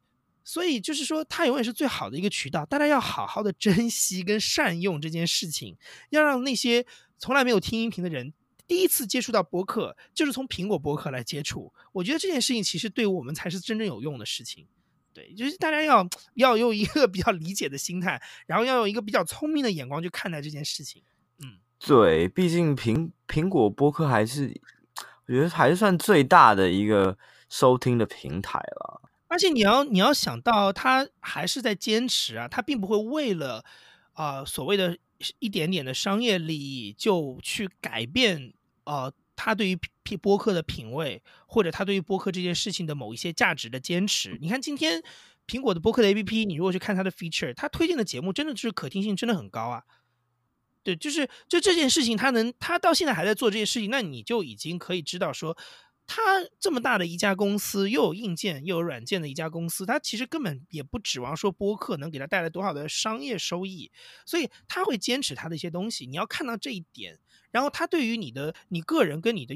[0.48, 5.76] 所以就是说，它永远是最好的一个渠道，大家要好好的珍惜跟善用这件事情，
[6.08, 6.86] 要让那些
[7.18, 8.32] 从来没有听音频的人
[8.66, 11.70] 第一次接触到播客，就是从苹果播客来接触。
[11.92, 14.66] 我觉得这件事情其实对我们才是真正有用的事情。
[15.12, 21.02] 对，就是大家要要用一个 比较理解的心态，然后要用一个比较聪明的眼光去看待这件事情。
[21.44, 24.58] 嗯，对，毕竟苹苹果播客还是
[25.26, 27.18] 我觉得还是算最大的一个
[27.50, 29.02] 收听的平台了。
[29.28, 33.64] 而且你要你要想到，他还是在坚持啊，他并不会为了
[34.14, 34.98] 啊、所谓的
[35.38, 38.52] 一点点的商业利益就去改变
[38.84, 39.78] 呃他对于
[40.20, 44.36] 播客的品味，或者他对于播客这件事情的某一些价值的坚持。
[44.40, 45.02] 你看今天
[45.46, 49.82] 苹果的播客的 APP，你如果去看它的 feature，它推荐的节目真的就是可听性真的很高啊。
[50.82, 55.56] 对，就是就这件事情，他能他到现在还在做这件事情，那你就已经可以知道说。
[56.10, 56.22] 他
[56.58, 63.92] 这么大的一家公司，又有硬件又有软件的一家公司，他其实根本也不指望说播客能给他带来多少的商业收益，
[64.24, 66.06] 所以他会坚持他的一些东西。
[66.06, 67.18] 你要看到这一点，
[67.50, 69.54] 然后他对于你的你个人跟你的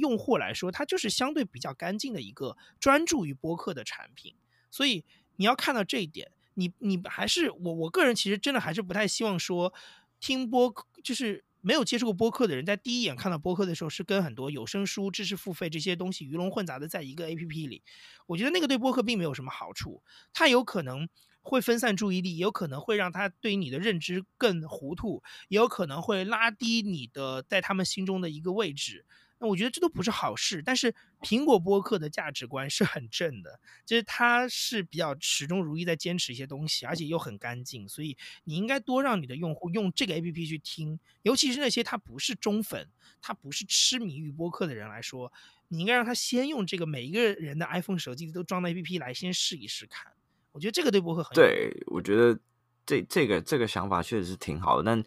[0.00, 4.34] 用户来说，他就是相对比较干净的一个专注于播客的产品。
[4.72, 5.04] 所以
[5.36, 9.72] 你要看到这一点，你你还是我我个人其实真的还是不太希望说
[10.18, 11.44] 听播客就是。
[11.66, 17.82] 没有接触过播客的人，在第一眼看到播客的时候，是跟很多有声书、知识付费这些东西鱼龙混杂的在一个 APP 里。
[18.26, 20.02] 我觉得那个对播客并没有什么好处，
[20.34, 21.08] 它有可能
[21.40, 29.06] 会分散注意力，也有可能会让他对你的认知更糊涂，也有可能会拉低你的在他们心中的一个位置。
[29.48, 42.88] 我觉得这都不是好事，但是苹果播客的价值观是很正的，就是它是比较始终如一在坚持一些东西，而且又很干净，所以你应该多让你的用户用这个 APP 去听，尤其是那些他不是忠粉，
[43.20, 45.32] 他不是痴迷于播客的人来说，
[45.68, 50.12] 你应该让他先用这个每一个人的 iPhone 手机都装的 APP 来先试一试看，
[50.52, 52.38] 我觉得这个对播客很对，我觉得
[52.86, 55.04] 这这个这个想法确实是挺好的，但。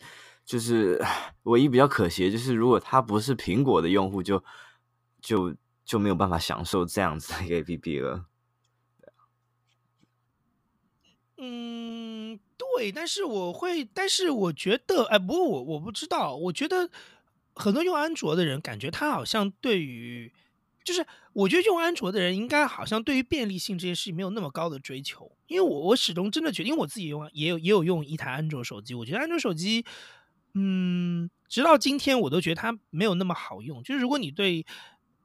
[0.48, 0.98] 就是
[1.44, 4.42] 唯一比较可惜的就是，如果他不是苹果的用户就，
[5.22, 8.26] 就就没有办法享受这样子的一个 APP 了。
[11.38, 16.90] 嗯，对，但是我会，但是我觉得，哎，不过我我不知道，我觉得
[17.54, 20.32] 很多用安卓的人感觉他好像对于，
[20.86, 29.86] 就是我觉得用安卓的人应该好像对于便利性这件事情没有那么高的追求，因为我我始终真的觉得，因为我自己用也有也有用一台安卓手机，我觉得安卓手机，
[30.54, 34.66] 嗯，直到今天我都觉得它没有那么好用，就是如果你对。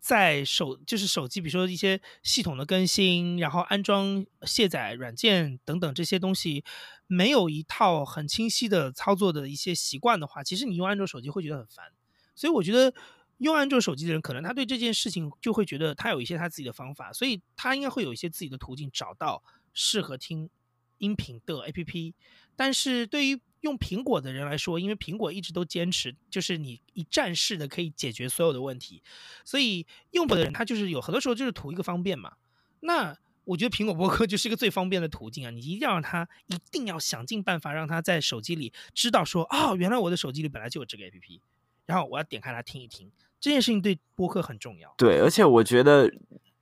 [0.05, 6.65] 在手就是手机，比如说一些系统的更新，然后安装、卸载软件等等这些东西，
[7.07, 11.93] 没有一套很清晰的操作的一些习惯的话，其实你用安卓手机会觉得很烦。
[12.35, 12.93] 所以我觉得
[13.39, 19.41] 用安卓手机的人，可能他对这件事情就会觉得他有一些他自己的方法，所以他应该会有一些自己的途径找到
[19.73, 20.51] 适合听
[20.99, 22.15] 音频的 APP。
[22.57, 29.03] 但是对于用苹果的人来说，因为苹果一直都坚持，就是你一站式的可以解决所有的问题，
[29.45, 32.35] 所以用过的人他就是有很多时候就是图一个方便嘛。
[32.81, 35.51] 那我觉得苹果播客就是一个最方便的途径啊！
[35.51, 41.41] 你一定要让他，一定要想尽办法让他在手机里知道说，哦，原来我的手机里本来就有这个 APP，
[41.87, 43.11] 然后我要点开来听一听。
[43.41, 44.93] 这件事情对播客很重要。
[44.99, 46.13] 对，而且我觉得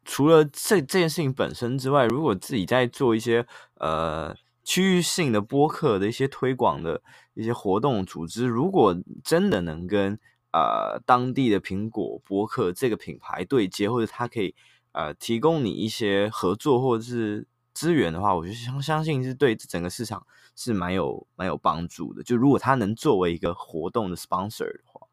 [0.04, 3.46] 除了这这件事情本身之外，如果自己在做一些
[3.76, 4.36] 呃。
[4.62, 7.02] 区域性的播客的一些推广的
[7.34, 10.18] 一些活动组织，如果真的能跟
[10.52, 14.54] 呃当地的苹果播客这个品牌对接，或者它可以
[14.92, 22.22] 呃提供你一些合作或者是资源的话，我就相相信是对整个市场是蛮有蛮有帮助的。
[22.22, 25.06] 就如果它能作为一个活动的 sponsor 的话，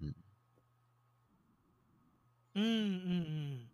[0.00, 0.14] 嗯
[2.54, 3.69] 嗯嗯嗯。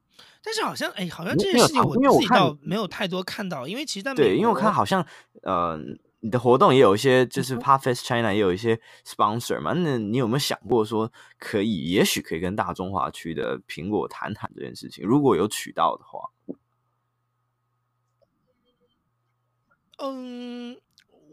[0.47, 5.05] 但是好像哎，好像这件事情我自己倒没有太多看到，因为其实在对，因为我看好像
[5.43, 5.77] 呃，
[6.21, 9.73] 你的活动也有一些，就是 Podfest China 也有一些 sponsor 嘛。
[9.73, 15.05] 那你有没有想过说，可以，也许可以跟大中华区的苹果谈谈这件事情？
[15.05, 16.31] 如果有渠道的话，
[19.99, 20.77] 嗯。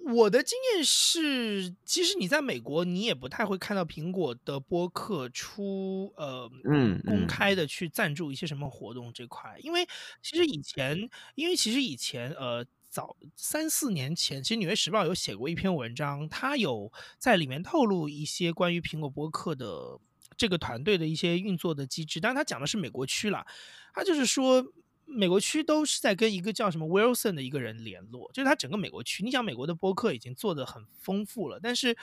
[0.05, 9.87] 我的经验是，其实你在美国，你也不太会看到苹果的播客出呃，嗯，公开的去赞助一些什么活动这块，因为
[10.21, 19.97] 其实以前，因为其实以前呃，早三四年前，其实《纽约时报》有写过一篇文章，它有在里面透露一些关于苹果播客的
[20.35, 23.47] 这个团队的一些运作的机制，但是他讲的是美国区啦，
[23.93, 24.65] 他就是说。
[25.05, 29.23] 美国区都是在跟一个叫什么 Wilson 的一个人联络，就是他整个美国区。
[29.23, 31.95] 你想，美国的播客已经做得很丰富了，但是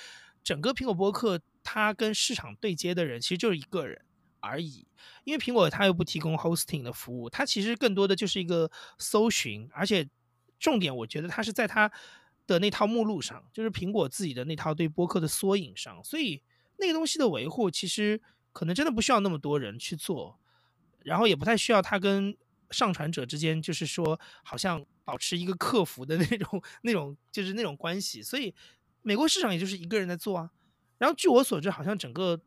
[0.45, 4.03] 整个苹果播客，它跟市场对接的人其实就是一个人
[4.39, 4.87] 而已。
[5.25, 10.09] 因为苹果它又不提供 hosting 的服务，它其实更多的就是一个搜寻，而且
[10.59, 11.91] 重点我觉得它是在它
[12.47, 16.05] 的那套目录上，就是苹果自己的那套对播客的缩影上。
[16.05, 16.43] 所以
[16.77, 18.21] 那个东西的维护，其实
[18.53, 20.39] 可能真的不需要那么多人去做，
[21.03, 22.37] 然后也不太需要它跟。
[22.71, 28.23] 上传者之间就是说，好像保持一个客服的 那种、那种，就是那种关系。
[28.23, 28.55] 所以，
[29.03, 30.51] 美国市场也就是一个人在做啊。
[30.99, 32.41] 然后，据我所知，好像整个，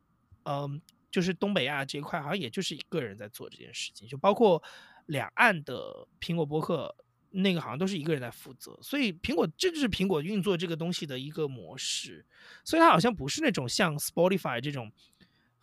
[0.44, 4.08] 嗯、就是东北亚这一块，好像也就是一个人在做这件事情。
[4.08, 4.62] 就包括
[5.08, 6.96] 两岸的苹果播客，
[7.32, 8.78] 那个好像都是一个人在负责。
[8.82, 12.26] 所以，苹果这就是苹果运作这个东西的一个模式。
[12.64, 14.92] 所以，它好像不是那种像 Spotify 这种。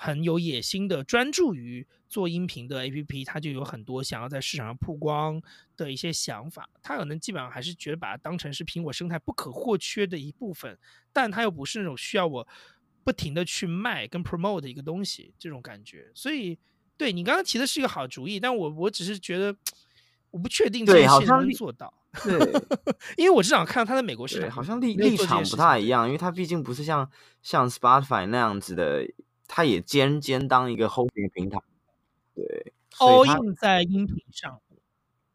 [0.02, 5.38] 很有野心的，专注于做音频的 APP，它就有很多想要在市场上曝光
[5.76, 6.66] 的一些想法。
[6.82, 10.78] 它可能基本上还是觉得把它当成是苹果生态不可或缺的一部分，
[11.12, 12.48] 但它又不是那种需要我
[13.04, 16.10] 不停的去卖跟 promote 的一个东西，这种感觉。
[16.14, 16.58] 所以，
[16.96, 19.54] 对你刚刚提的是一个好主意，但我我只是觉得
[20.30, 21.92] 我不确定这件事能做到。
[22.24, 22.38] 对，
[23.18, 27.06] 因为我至少看到它在美国市场好像立立场不太一样，因为它毕竟不是像
[27.42, 29.06] 像 Spotify 那样子的。
[29.52, 31.58] 他也兼兼当一个 hosting 平台，
[32.36, 34.60] 对，all in 在音频上。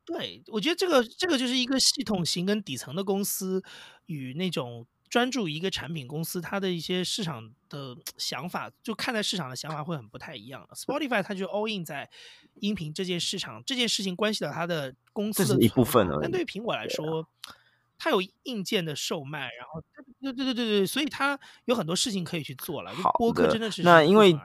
[0.05, 3.61] 对，我觉得这个这个就是一个系统型跟底层的公司
[4.05, 10.65] 与那种专注一个产品公司，它的一些市场的想法，就看待市场的想法会很不太一样。
[10.73, 12.09] Spotify 它就 all in 在
[12.61, 16.19] 音频这件市场，这件事情关系到它的公司的一部分了。
[16.21, 17.27] 但对于苹果来说。
[17.97, 19.81] 它有硬件的售卖，然后
[20.21, 22.91] 对对对对对，所以它有很多事情可以去做了。
[22.93, 24.37] 好的，播客真的是那因为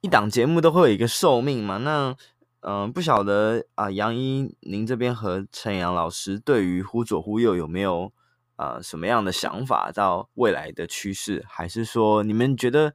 [0.00, 2.16] 一档节目都会有一个寿命嘛，那
[2.60, 8.12] 嗯、呃，不晓得啊，杨一您这边和陈阳老师对于忽左忽右有没有
[8.56, 9.92] 啊、呃、什么样的想法？
[9.92, 12.94] 到未来的趋势，还是说你们觉得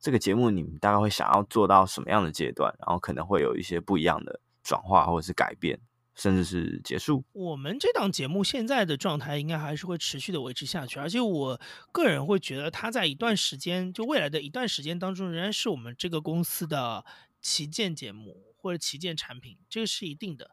[0.00, 2.74] 这个节目你们大概会想要做到什么样的阶段？
[2.80, 5.78] 然后可能会有一些不一样的转化或者是改变？
[6.14, 7.24] 甚至是结束。
[7.32, 11.60] 我们这档节目现在的状态应该还是会持续的维持下去，而且我
[11.90, 17.04] 个人会觉得，它在一段时间，就未来的一段时间当中，仍然是我们这个公司的
[17.40, 20.50] 旗舰节目，或者旗舰产品，这个是一定的。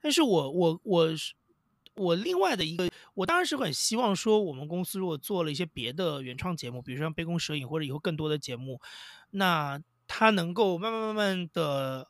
[0.00, 1.34] 但是我我我是
[1.94, 8.80] 我另外的一个，我当然是很希望说，我们公司如果做了一些别的原创节目，比如说像杯弓蛇影或者以后更多的节目，
[9.30, 12.06] 那它能够慢慢慢慢的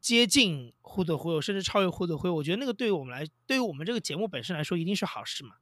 [0.00, 2.34] 接近忽左忽右，甚至超越忽左忽右。
[2.34, 5.56] 我觉得那个对于我们来，对于我们这个节目本身来说，一定是好事嘛。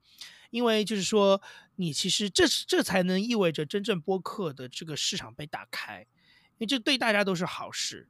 [0.50, 1.42] 因为就是说，
[1.74, 6.06] 你其实这这才能意味着真正播客的这个市场被打开，
[6.52, 8.08] 因为这对大家都是好事。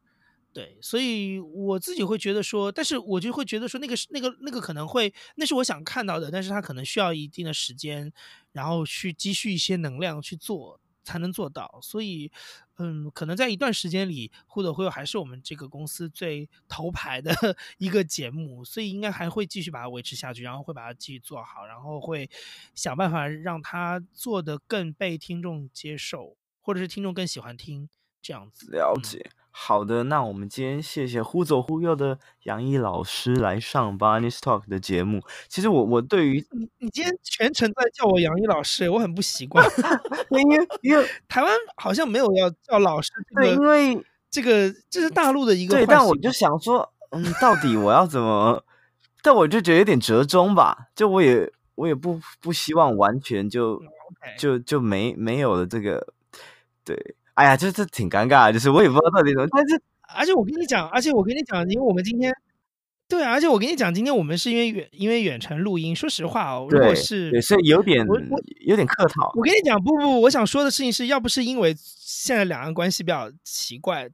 [0.52, 8.10] 对，所以我自己会觉得说，但是我就会觉得说，那个那个那个可能会，那是我想看到的，但是他可能需要一定的时间，
[8.52, 11.78] 然后去积蓄一些能量去做，才能做到。
[11.80, 12.30] 所以，
[12.76, 17.32] 嗯，可能在一段时间里，忽左忽右还是我们这个公司最头牌的
[17.78, 22.28] 一个节目，所以应该还会继续把它维持下去，然后会把它继续做好，然后会
[22.74, 27.88] 想办法让它做得更被听众接受，或者是听众更喜欢听
[28.20, 28.70] 这样子。
[28.72, 29.24] 了解。
[29.24, 35.22] 嗯好的，那我们今天谢谢忽左忽右的杨毅老师来上 Barney's Talk 的节目。
[35.48, 39.66] 其实我我对于你，你今天全程在叫我杨毅老师，我很不习惯。
[40.28, 43.98] 因为因为 台湾好像没有要叫老师，对，因为
[44.30, 45.74] 这个这是大陆的一个。
[45.74, 48.62] 对，但我就想说，嗯，到底我要怎么？
[49.22, 50.88] 但我就觉得有点折中吧。
[50.94, 54.38] 就我也我也不不希望完全就、okay.
[54.38, 56.12] 就就没没有了这个
[56.84, 57.16] 对。
[57.36, 59.46] 哎呀，这这挺尴尬，就是我也不知道到底怎么。
[59.52, 59.78] 但是，
[60.16, 62.32] 而且我跟你讲，而且我跟你讲，因为我们今天，
[63.06, 65.94] 对啊，而且我跟你讲，今天我们是因为远，因为远程录音。
[65.94, 68.06] 说实话哦，如果是，也是有点，
[68.66, 69.30] 有点客套。
[69.34, 74.08] 我跟你讲，不不，我想说的事情是要不是因为现在两岸关系比较奇怪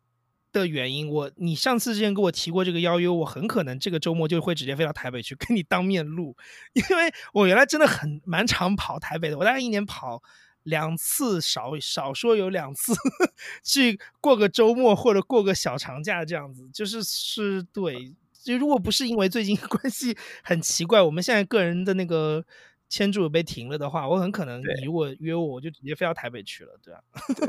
[0.53, 6.37] 的原因，我你上次之前跟我提过这个邀约，我很可能这个周末就会直接飞到台北去跟你当面录，
[6.75, 10.21] 因为我原来真的很蛮常跑台北的，我大概一年跑。
[10.65, 12.93] 两次少少说有两次
[13.65, 18.15] 去过个周末或者过个小长假这样子，就是是对。
[18.45, 22.45] 就如果不是因为最近关系很奇怪，我们现在个人的那个
[22.89, 27.01] 签注被停了的话，我很可能你如果约我，我就直接飞到台北去了，对啊。
[27.37, 27.49] 对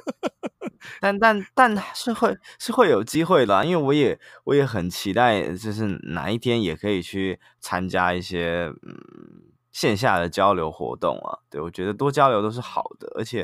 [1.01, 9.52] 但但但是会是会有机会的，因为我也我也很期待，就是哪一天也可以去参加一些嗯。
[9.73, 13.41] 线下的交流活动啊，对，我觉得多交流都是好的，而且，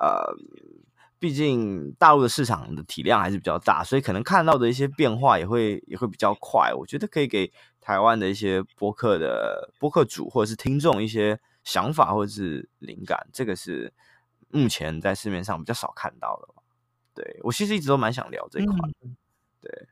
[0.00, 0.24] 呃，
[1.18, 6.72] 毕竟大陆的市场的体量还是比较大，所以可能看到的一些变化也会也会比较快。
[6.72, 13.92] 我觉得可以给台湾的一些播客的播客主或者是听众一些想法或者是灵感，这个是
[14.50, 16.54] 目前在市面上比较少看到的。
[17.14, 19.16] 对，我其实一直都蛮想聊这一块，嗯，
[19.60, 19.88] 对，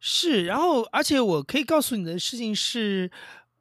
[0.00, 3.08] 是，然后而且我可以告诉你的事情是。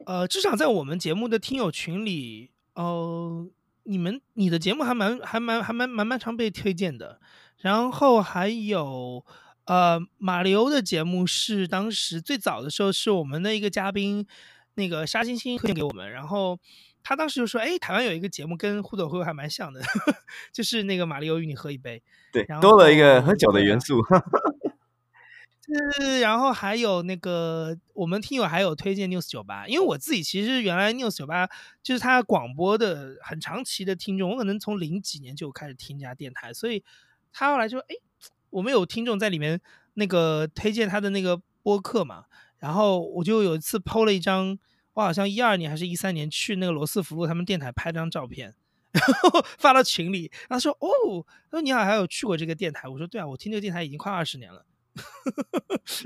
[0.05, 3.47] 呃，至少在我们节目的听友群里，呃，
[3.83, 7.19] 你们你的节目还蛮还蛮还蛮蛮蛮常被推荐的。
[7.57, 9.25] 然后还有
[9.65, 14.25] 呃，马里欧的节目是当时最早的时候是我们的一个嘉宾
[14.75, 16.59] 那个沙星星推荐给我们，然后
[17.03, 20.17] 他当时就说，哎，台湾有一个节目跟忽左忽右还蛮像的，呵 呵
[20.53, 24.01] 就是那个马里欧与你喝一杯，对，多了一个喝酒的元素。
[25.67, 31.49] 是，然后还有那个我们听友还有推荐 News 酒吧，因为我自己其实原来 News 酒吧
[31.83, 36.85] 就是他广播的很长期的听众，我可能从零几年就开始听这家电台，所以
[37.33, 37.95] 他后来就哎，
[38.49, 39.59] 我们有听众在里面
[39.95, 42.25] 那个推荐他的那个播客嘛，
[42.59, 44.57] 然后我就有一次 PO 了一张，
[44.93, 48.55] 我好像一二年还是一三年去那个罗斯福路他们电台拍张照片，
[48.93, 54.65] 然后发到群里，然后说哦，他说你好还有去过这个电台，我说对啊，我听这个电台已经快二十年了。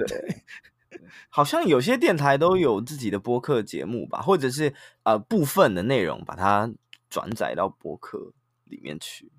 [0.07, 0.43] 对，
[1.29, 4.73] 好像有些电台都有自己的播客节目吧，或者是
[5.03, 6.71] 呃部分的内容把它
[7.09, 8.33] 转载到播客
[8.65, 9.31] 里面去。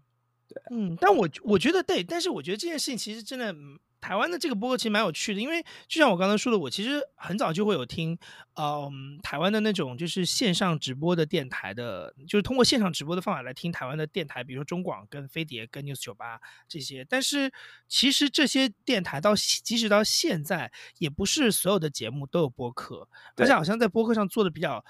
[0.53, 3.55] 对，嗯，但我我觉得对，但是我觉得这件事情其实真的。
[4.03, 8.19] 台湾的这个播客其实蛮有趣的，因为就像我刚才说的，我其实很早就会有听，
[8.57, 17.07] 嗯，台湾的那种就是线上直播的电台的，就是通过线上直播的方法来听台湾的电台，比如说中广跟飞碟跟 News 九八这些。
[17.09, 17.53] 但是
[17.87, 24.85] 其实这些电台到即使到现在，也不是所有的节目都有播客，而且好像在播客上做的比较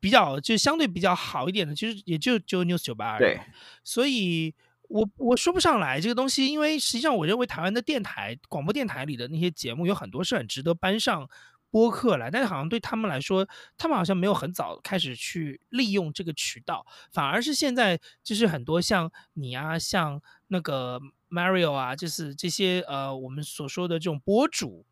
[0.00, 3.20] 比较就相对比较好一点的，其实也就只有 News 九八而已。
[3.20, 3.40] 对，
[3.84, 4.54] 所以。
[4.90, 11.28] 我我说不上来这个东西，因为实际上我认为台湾的电台、广播电台里的那些节目有很多是很值得搬上
[11.70, 24.84] 播客来，但是好像对他们来说，他们好像没有很早开始去利用这个渠道，反而是现在就是很多像你啊，像那个 Mario 啊，就是这些呃我们所说的这种博主，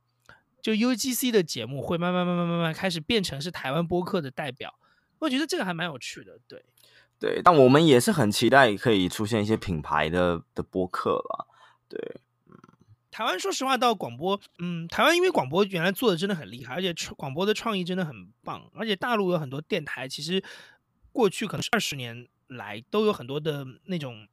[0.62, 4.78] 就 UGC 的节目会慢慢慢慢慢慢开始变成是台湾播客的代表，
[5.18, 6.64] 我觉得这个还蛮有趣的，对。
[7.20, 11.48] 对，但我们也是很期待可以出现一些品牌的的播客了。
[11.88, 12.54] 对，嗯，
[13.10, 20.42] 台湾说实话，到广播，嗯，台湾因为广播原来做的真的很厉害，而且广播的创意真的很棒，而且大陆有很多电台，其实
[21.10, 24.28] 过去可能是二十年来都有很多的那种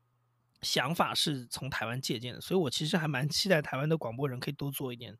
[0.61, 5.17] 想法是从台湾借鉴的，所以我其实还蛮期待台湾的广播人可以多做一点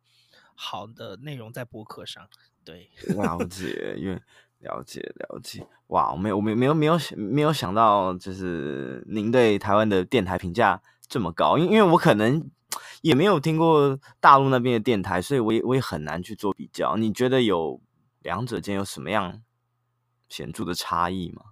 [0.54, 2.30] 好的内容在播客上。
[2.64, 4.20] 对，了解，因为
[4.60, 12.50] 了解了解，哇，我没有，我没有没有没有没有想到，就是您对台湾的电台评价这么高，因因为我可能。
[13.02, 16.98] 也没有听过大陆那边的电台，所以我也我也很难去做比较。
[16.98, 17.80] 你觉得有
[18.22, 19.44] 两者间有什么样
[20.28, 21.44] 显著的差异吗？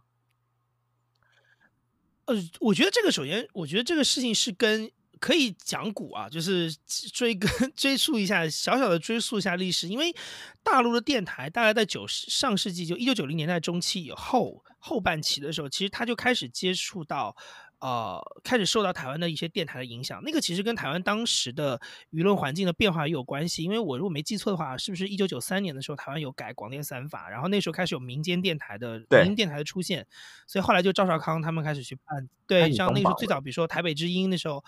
[2.25, 4.91] 呃，我觉得这个首先，我觉得这个事情是跟
[5.23, 6.69] 可以讲古啊，就是
[7.13, 9.87] 追根 追溯一下，小小的追溯一下历史。
[9.87, 10.13] 因为
[10.61, 17.37] 大陆的电台大概在九十上世纪就一九九零年代中期以后后半期的时候，其实他就开始接触到。
[17.79, 21.77] 呃，开始受到台湾的一些电台的影响，那个其实跟台湾当时的
[22.13, 23.61] 舆论环境的变化也有关系。
[23.61, 30.07] 因为我如果没记错的话，是不是一九九三年的时候，台湾有改广电三法，然后那时候开始有民间电台的民营电台的出现，
[30.47, 34.63] 所以后来就赵少康他们开始去办，对，像那个时候最早，比如说台北之音，那时候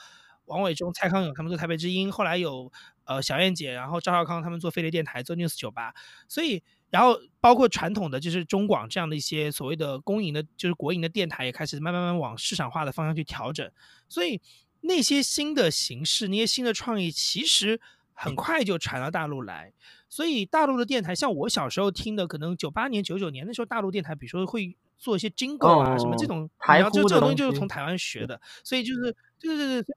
[0.45, 2.71] 王伟忠、蔡康永他们做台北之音，后来有
[3.03, 5.93] 呃小燕姐，然后赵少康他们做飞碟电台做 News 酒吧，
[6.27, 6.63] 所以。
[6.91, 13.69] 然后包括传统的就是中广这样的一些所谓的公营的，就是国营的电台也开始慢慢慢往市场化的方向去调整，
[14.07, 14.39] 所以
[14.79, 17.81] 那些新的形式、那些新的创意，其实
[18.13, 19.73] 很快就传到大陆来。
[20.07, 29.95] 所以大陆的电台，像我小时候听的，可能九八年、九九年那时候，大陆电台比如说会做一些 jingle 啊什么这种，然后就这种东西就是从台湾学的，所以就是对对对对。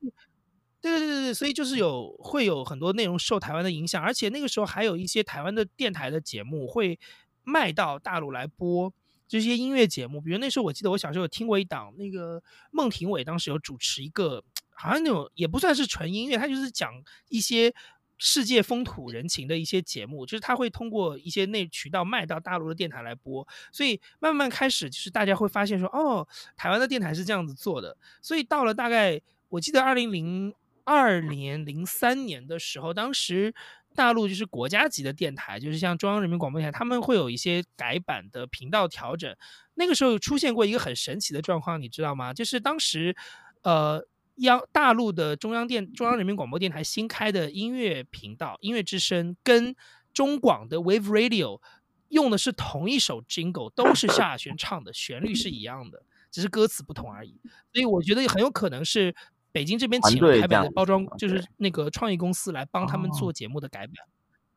[0.80, 6.96] 对对对对，所以就是有会有很多内容受台湾的影响，而且那个时候还有一些台湾的电台的节目会
[7.42, 8.92] 卖到大陆来播，
[9.26, 10.20] 这些音乐节目。
[10.20, 16.92] 比如那时候我记得我小时候有听过一档，那个孟庭苇当时有主持一个，好像那种也不算是纯音乐，他就是讲
[17.28, 17.74] 一些
[18.16, 30.54] 世界风土人情的一些节目，就是他会通过一些内渠道卖到大陆的电台来播，所以慢慢开始就是大家会发现说，哦，台湾的电台是这样子做的，所以到了大概我记得二零零。
[30.88, 33.54] 二年零三年的时候，当时
[33.94, 39.36] 大陆就是国家级的电台，就是像中央人民广播电台，他们会有一些改版的频道调整。
[39.74, 42.32] 那个时候出现过一个很神奇的状况，你知道吗？
[42.32, 43.14] 就是当时，
[43.60, 44.02] 呃，
[44.36, 49.76] 央大陆的中央电中央人民广播电台新开的音乐频道“音乐之声”跟
[50.14, 51.60] 中广的 Wave Radio
[52.08, 57.38] 用的是同一首 Jingle，都是萧亚轩唱的，旋律是一样的，只是歌词不同而已。
[57.74, 59.14] 所以我觉得很有可能是。
[59.58, 63.94] 北京这边请了台北的包装，就是那个创意公司来帮他们做节目的改版。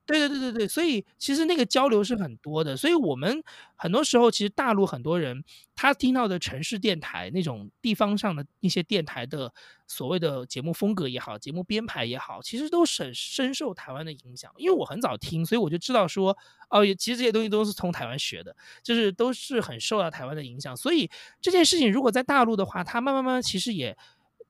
[0.05, 2.77] 对对对对对，所以其实那个交流是很多的。
[2.77, 3.41] 所以我们
[3.75, 5.43] 很多时候，其实大陆很多人
[5.73, 9.51] 他听到的城市电台那种地方上的一些电台的
[9.87, 14.51] 所谓的节目风格也好，节目编排也好，其实都深深受台湾的影响。
[14.57, 16.37] 因为我很早听，所以我就知道说，
[16.69, 20.77] 哦，其实这些东西都是从台湾学的，就是都是很受到台湾的影响。
[20.77, 23.97] 所以这件事情如果在大陆的话，它慢慢慢慢其实也。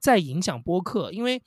[0.02, 1.42] 在影响播客，因为，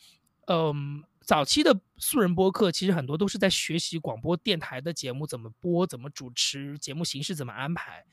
[0.46, 8.04] 嗯，早期的素人播客其实很多都是在学习广播电台的节目怎么播、怎么主持、节目形式怎么安排，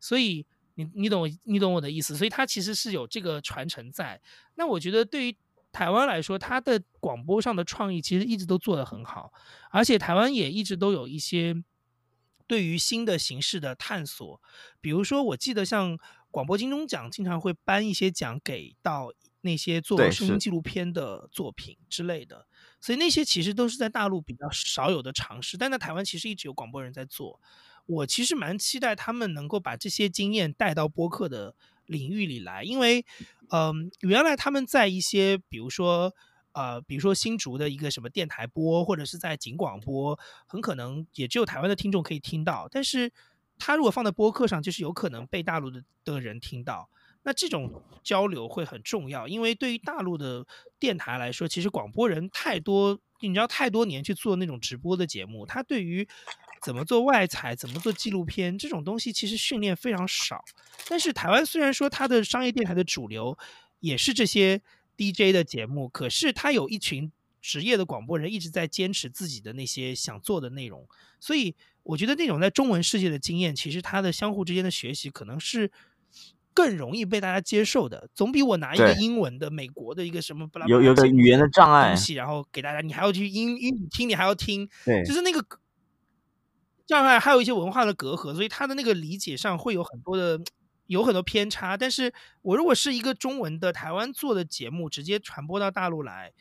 [0.00, 4.20] 所以你你懂你懂我的意思，所以它其实是有这个传承在。
[4.56, 5.36] 那我觉得对于
[5.70, 9.32] 台湾来说，它的广播上的创意其实一直都做得很好，
[9.70, 11.62] 而且台湾也一直都有一些
[12.48, 14.42] 对于新的形式的探索，
[14.80, 15.96] 比如说我记得像
[16.32, 19.12] 广播金钟奖经常会颁一些奖给到。
[19.46, 22.46] 那些做声音纪录片的作品之类的，
[22.80, 27.40] 所以那些其实都是在大陆比较少有的尝试，但在台湾其实一直有广播人在做。
[27.86, 31.54] 我其实蛮期待他们能够把这些经验带到播客的
[31.86, 33.06] 领域里来，因为，
[33.50, 36.12] 嗯、呃，原来他们在一些比如说，
[36.50, 40.18] 呃，比如说新竹的一个什么电台播，或者是在警广播，
[40.48, 43.12] 很可能也只有台湾的听众可以听到，但是
[43.56, 46.90] 他如果放在播客上，就是有可能被大陆的的人听到。
[47.26, 50.46] 那这种交流会很重要，因为对于大陆的
[50.78, 56.06] 电台来说，其实广播人太多，你知道太多年去做那种直播的节目，他对于
[56.62, 60.44] 怎么做外采、怎么做纪录片这种东西，其实训练非常少。
[60.88, 63.36] 但是台湾虽然说它的商业电台的主流
[63.80, 64.62] 也是这些
[64.96, 67.10] DJ 的节目，可是他有一群
[67.42, 70.86] 职业的广播人一直在坚持自己的那些想做的内容，
[71.18, 75.72] 所以我觉得那种在中文世界的经验，其实它的相互之间的学习可能是。
[76.56, 85.44] 更容易被大家接受的，总比我拿一个英文的美国的一个什么不拉有有个语言的障碍东西，然后给大家，你还要去英英语听，你还要听，对，就是那个
[86.86, 90.40] 障碍，还有一些文化的隔阂，所以他的那个理解上会有很多的
[90.86, 91.76] 有很多偏差。
[91.76, 96.32] 但是我如果是一个中文的台湾做的节目，直接传播到大陆来，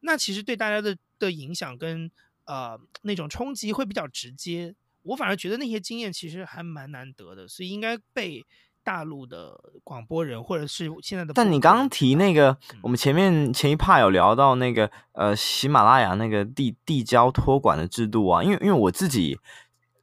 [0.00, 2.10] 那其实对大家的的影响跟
[2.44, 4.74] 呃那种冲击会比较直接。
[5.04, 8.44] 我反而觉得那些经验其实还蛮难得的，所以应该被
[8.84, 11.32] 大陆的广播人或者是现在的。
[11.32, 19.38] 但你刚刚提那个，嗯、我们前面前一 part 有聊到那个呃喜马拉雅那个递递交托管的制度啊，因为因为我自己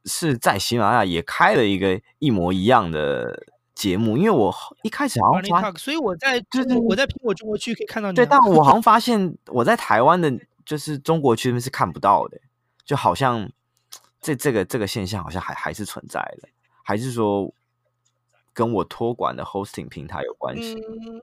[0.04, 8.16] 是在喜马拉雅也开了一个一模一样的节目，因为我一开始好像发，所以我在就是我在苹果中国区可以看到你。
[8.16, 10.32] 对，但 我好像发现我在台湾的，
[10.64, 12.38] 就是中国区那边是看不到的，
[12.84, 13.50] 就好像。
[14.22, 16.48] 这这个这个现象好像还还是存在的，
[16.82, 17.50] 还是说
[18.52, 20.74] 跟我托管的 hosting 平台有关系？
[20.74, 21.22] 嗯，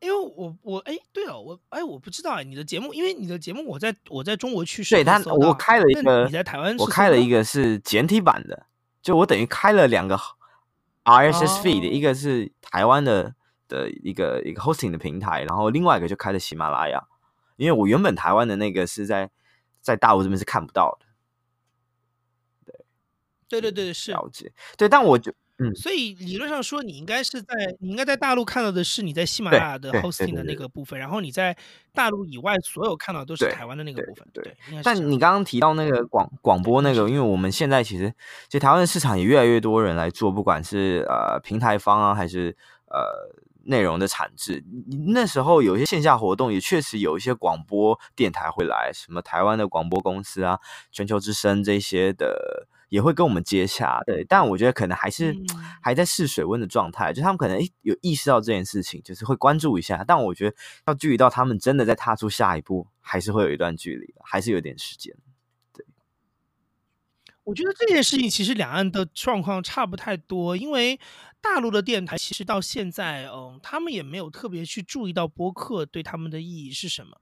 [0.00, 8.66] 因为我我哎，对了，我哎，我不知道哎，你的节目，因为你的节目我在我在中国去对，但我开了一个你在台湾，我开了一个是简体版的，
[9.02, 10.18] 就我等于开了两个
[11.04, 13.34] RSS feed，哦，一个是台湾的
[13.68, 17.06] 的一个一个 hosting 的平台，然后另外一个就开了喜马拉雅，
[17.56, 19.30] 因为我原本台湾的那个是在
[19.80, 21.06] 在大陆这边是看不到的。
[23.48, 24.52] 对对对，是了解。
[24.76, 25.32] 对，但我就
[25.62, 31.54] 嗯，所以理论上说，你应该是在你应该在大陆看到的是你在喜马拉雅的 hosting 的那个部分，然后你在
[31.92, 34.26] 大陆以外所有看到都是台湾的那个部分。
[34.32, 38.10] 对，对对，但你刚刚提到那个广广播那个，因为我们现在其实
[38.46, 42.56] 其实台湾的市场也越来越多人来做，不管是呃平台方啊，还是
[42.86, 43.30] 呃
[43.64, 44.64] 内容的产制。
[45.14, 50.58] 那时候有一些线下活动，也确实有一些广播电台会来，什么台湾的广播公司啊、
[50.90, 52.66] 全球之声这些的。
[52.90, 55.34] 也会跟我们接洽，对，但我觉得可能还是
[55.80, 65.16] 还在试水温的状态，嗯、就他们可能诶有意识到这件事情，就是会关注一下，但我觉得要距离到他们真的在踏出下一步，还是会有一段距离，还是有点时间。
[65.72, 65.86] 对，
[67.44, 70.98] 我觉得这件事情其实两岸的状况差不太多，因为
[71.40, 77.20] 大陆的电台其实到现在，嗯，他们也没有特别去注意到播客对他们的意义是什么。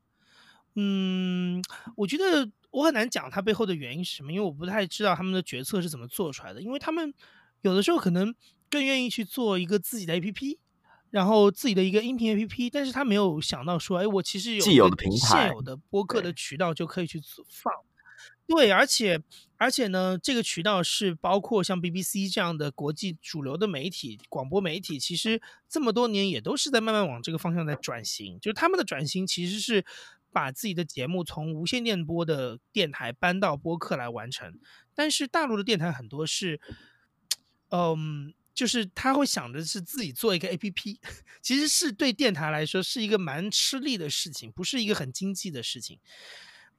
[0.76, 1.62] 嗯，
[1.96, 2.50] 我觉得。
[2.70, 6.60] 我很难讲它背后的原因是什么，因为我不太知道他们的决策是怎么做出来的。
[6.60, 7.14] 因为他们
[7.62, 8.34] 有的时候可能
[8.68, 10.58] 更愿意去做一个自己的 APP，
[11.10, 17.72] 然后自己的一个音频 APP，但是他没有想到说，哎，我其实有既有的平台、现有的播客的渠道就可以去放。
[18.46, 19.18] 对，对，而且
[19.56, 29.86] 而且呢，这个渠道是包括像 BBC 这样的国际主流的媒体、广播媒体，其实这么多年也都是在慢慢往这个方向在转型，就是他们的转型其实是。
[30.38, 34.56] 把自己的节目从无线电波的电台搬到播客来完成，
[34.94, 36.60] 但是大陆的电台很多是，
[37.70, 40.98] 嗯，就是他会想着是自己做一个 APP，
[41.42, 45.98] 其实是对电台来说是一个蛮吃力的事情，不是一个很经济的事情。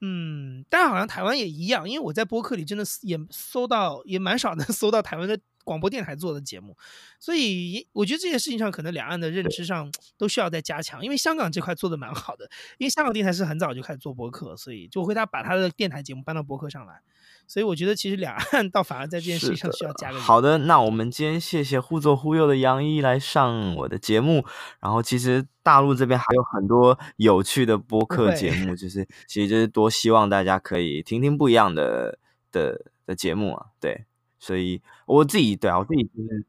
[0.00, 5.38] 嗯，但好像台湾也一样，因为我在播客里真的也搜到，也蛮少能搜到台湾的。
[5.62, 6.76] 广播电台做的节目，
[7.20, 11.04] 所以我觉得这件事情上可能两岸的认知上都需要再加强。
[11.04, 17.02] 因为香港这块做的蛮好的，因为香港电台是很早就开始做播客，所以就会他把他的电台节目搬到播客上来。
[17.50, 20.20] 所以我觉得其实两岸 倒反而在这件事情上需要加个。
[20.20, 24.44] 好的，那我们今天谢谢忽左忽右的杨一来上我的节目。
[24.78, 32.20] 然后其实大陆这边还有很多有趣的播客节目， 就是其实就是多希望大家可以听听不一样的
[32.52, 34.04] 的的节目啊，对。
[34.38, 36.44] 所以我自己对啊，我自己就是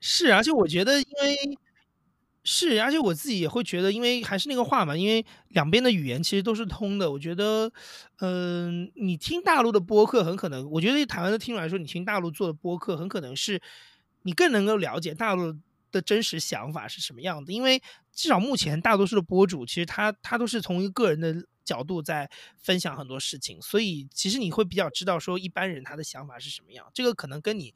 [0.00, 1.58] 是，而且我觉得，因为
[2.50, 7.12] 是，而且我自己也会觉得，因为还是那个话嘛，因为两边的语言其实都是通的。
[7.12, 7.70] 我觉得，
[8.20, 13.60] 嗯、你听大陆的播客，很可能，我觉得对台湾的听众来说，你听大陆做的播客，很可能是
[14.22, 15.54] 你更能够了解大陆
[15.92, 17.52] 的真实想法是什么样的。
[17.52, 17.82] 因为
[18.14, 21.44] 至少目前大多数的播主，其实他他都是从一个人的。
[21.68, 26.90] 角度在分享很多事情，所以其实你会比较知道说一般人他的想法是什么样。
[26.94, 27.74] 这个可能跟你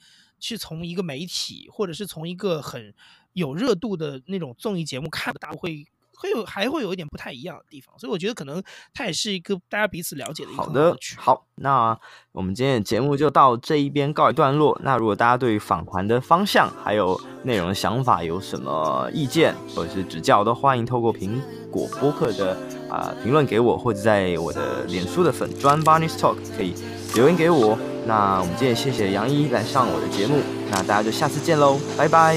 [0.49, 2.93] 是从一个媒体或者是从一个很
[3.33, 5.87] 有热度的那种综艺节目看的，大会
[6.17, 7.99] 会有还会有一点不太一样的地方。
[7.99, 10.97] 所以我觉得可能它也是一个大家彼此了解的一个好的。
[11.17, 11.99] 好，那
[12.33, 14.79] 我们今天的节目就到这一边告一段落。
[14.83, 21.41] 那如果大家对于访谈的方向还有内容的想法有什么意见或者是指教，都欢迎透过苹
[21.71, 22.57] 果播客的。
[22.93, 26.75] 啊，评论给我，或者在我的脸书的粉专 Barney's Talk 可以
[27.15, 27.79] 留言给我。
[28.07, 32.37] 那我们今天谢谢杨一来上我的节目，那大家就下次见喽，拜拜，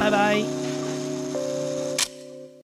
[0.00, 0.61] 拜拜。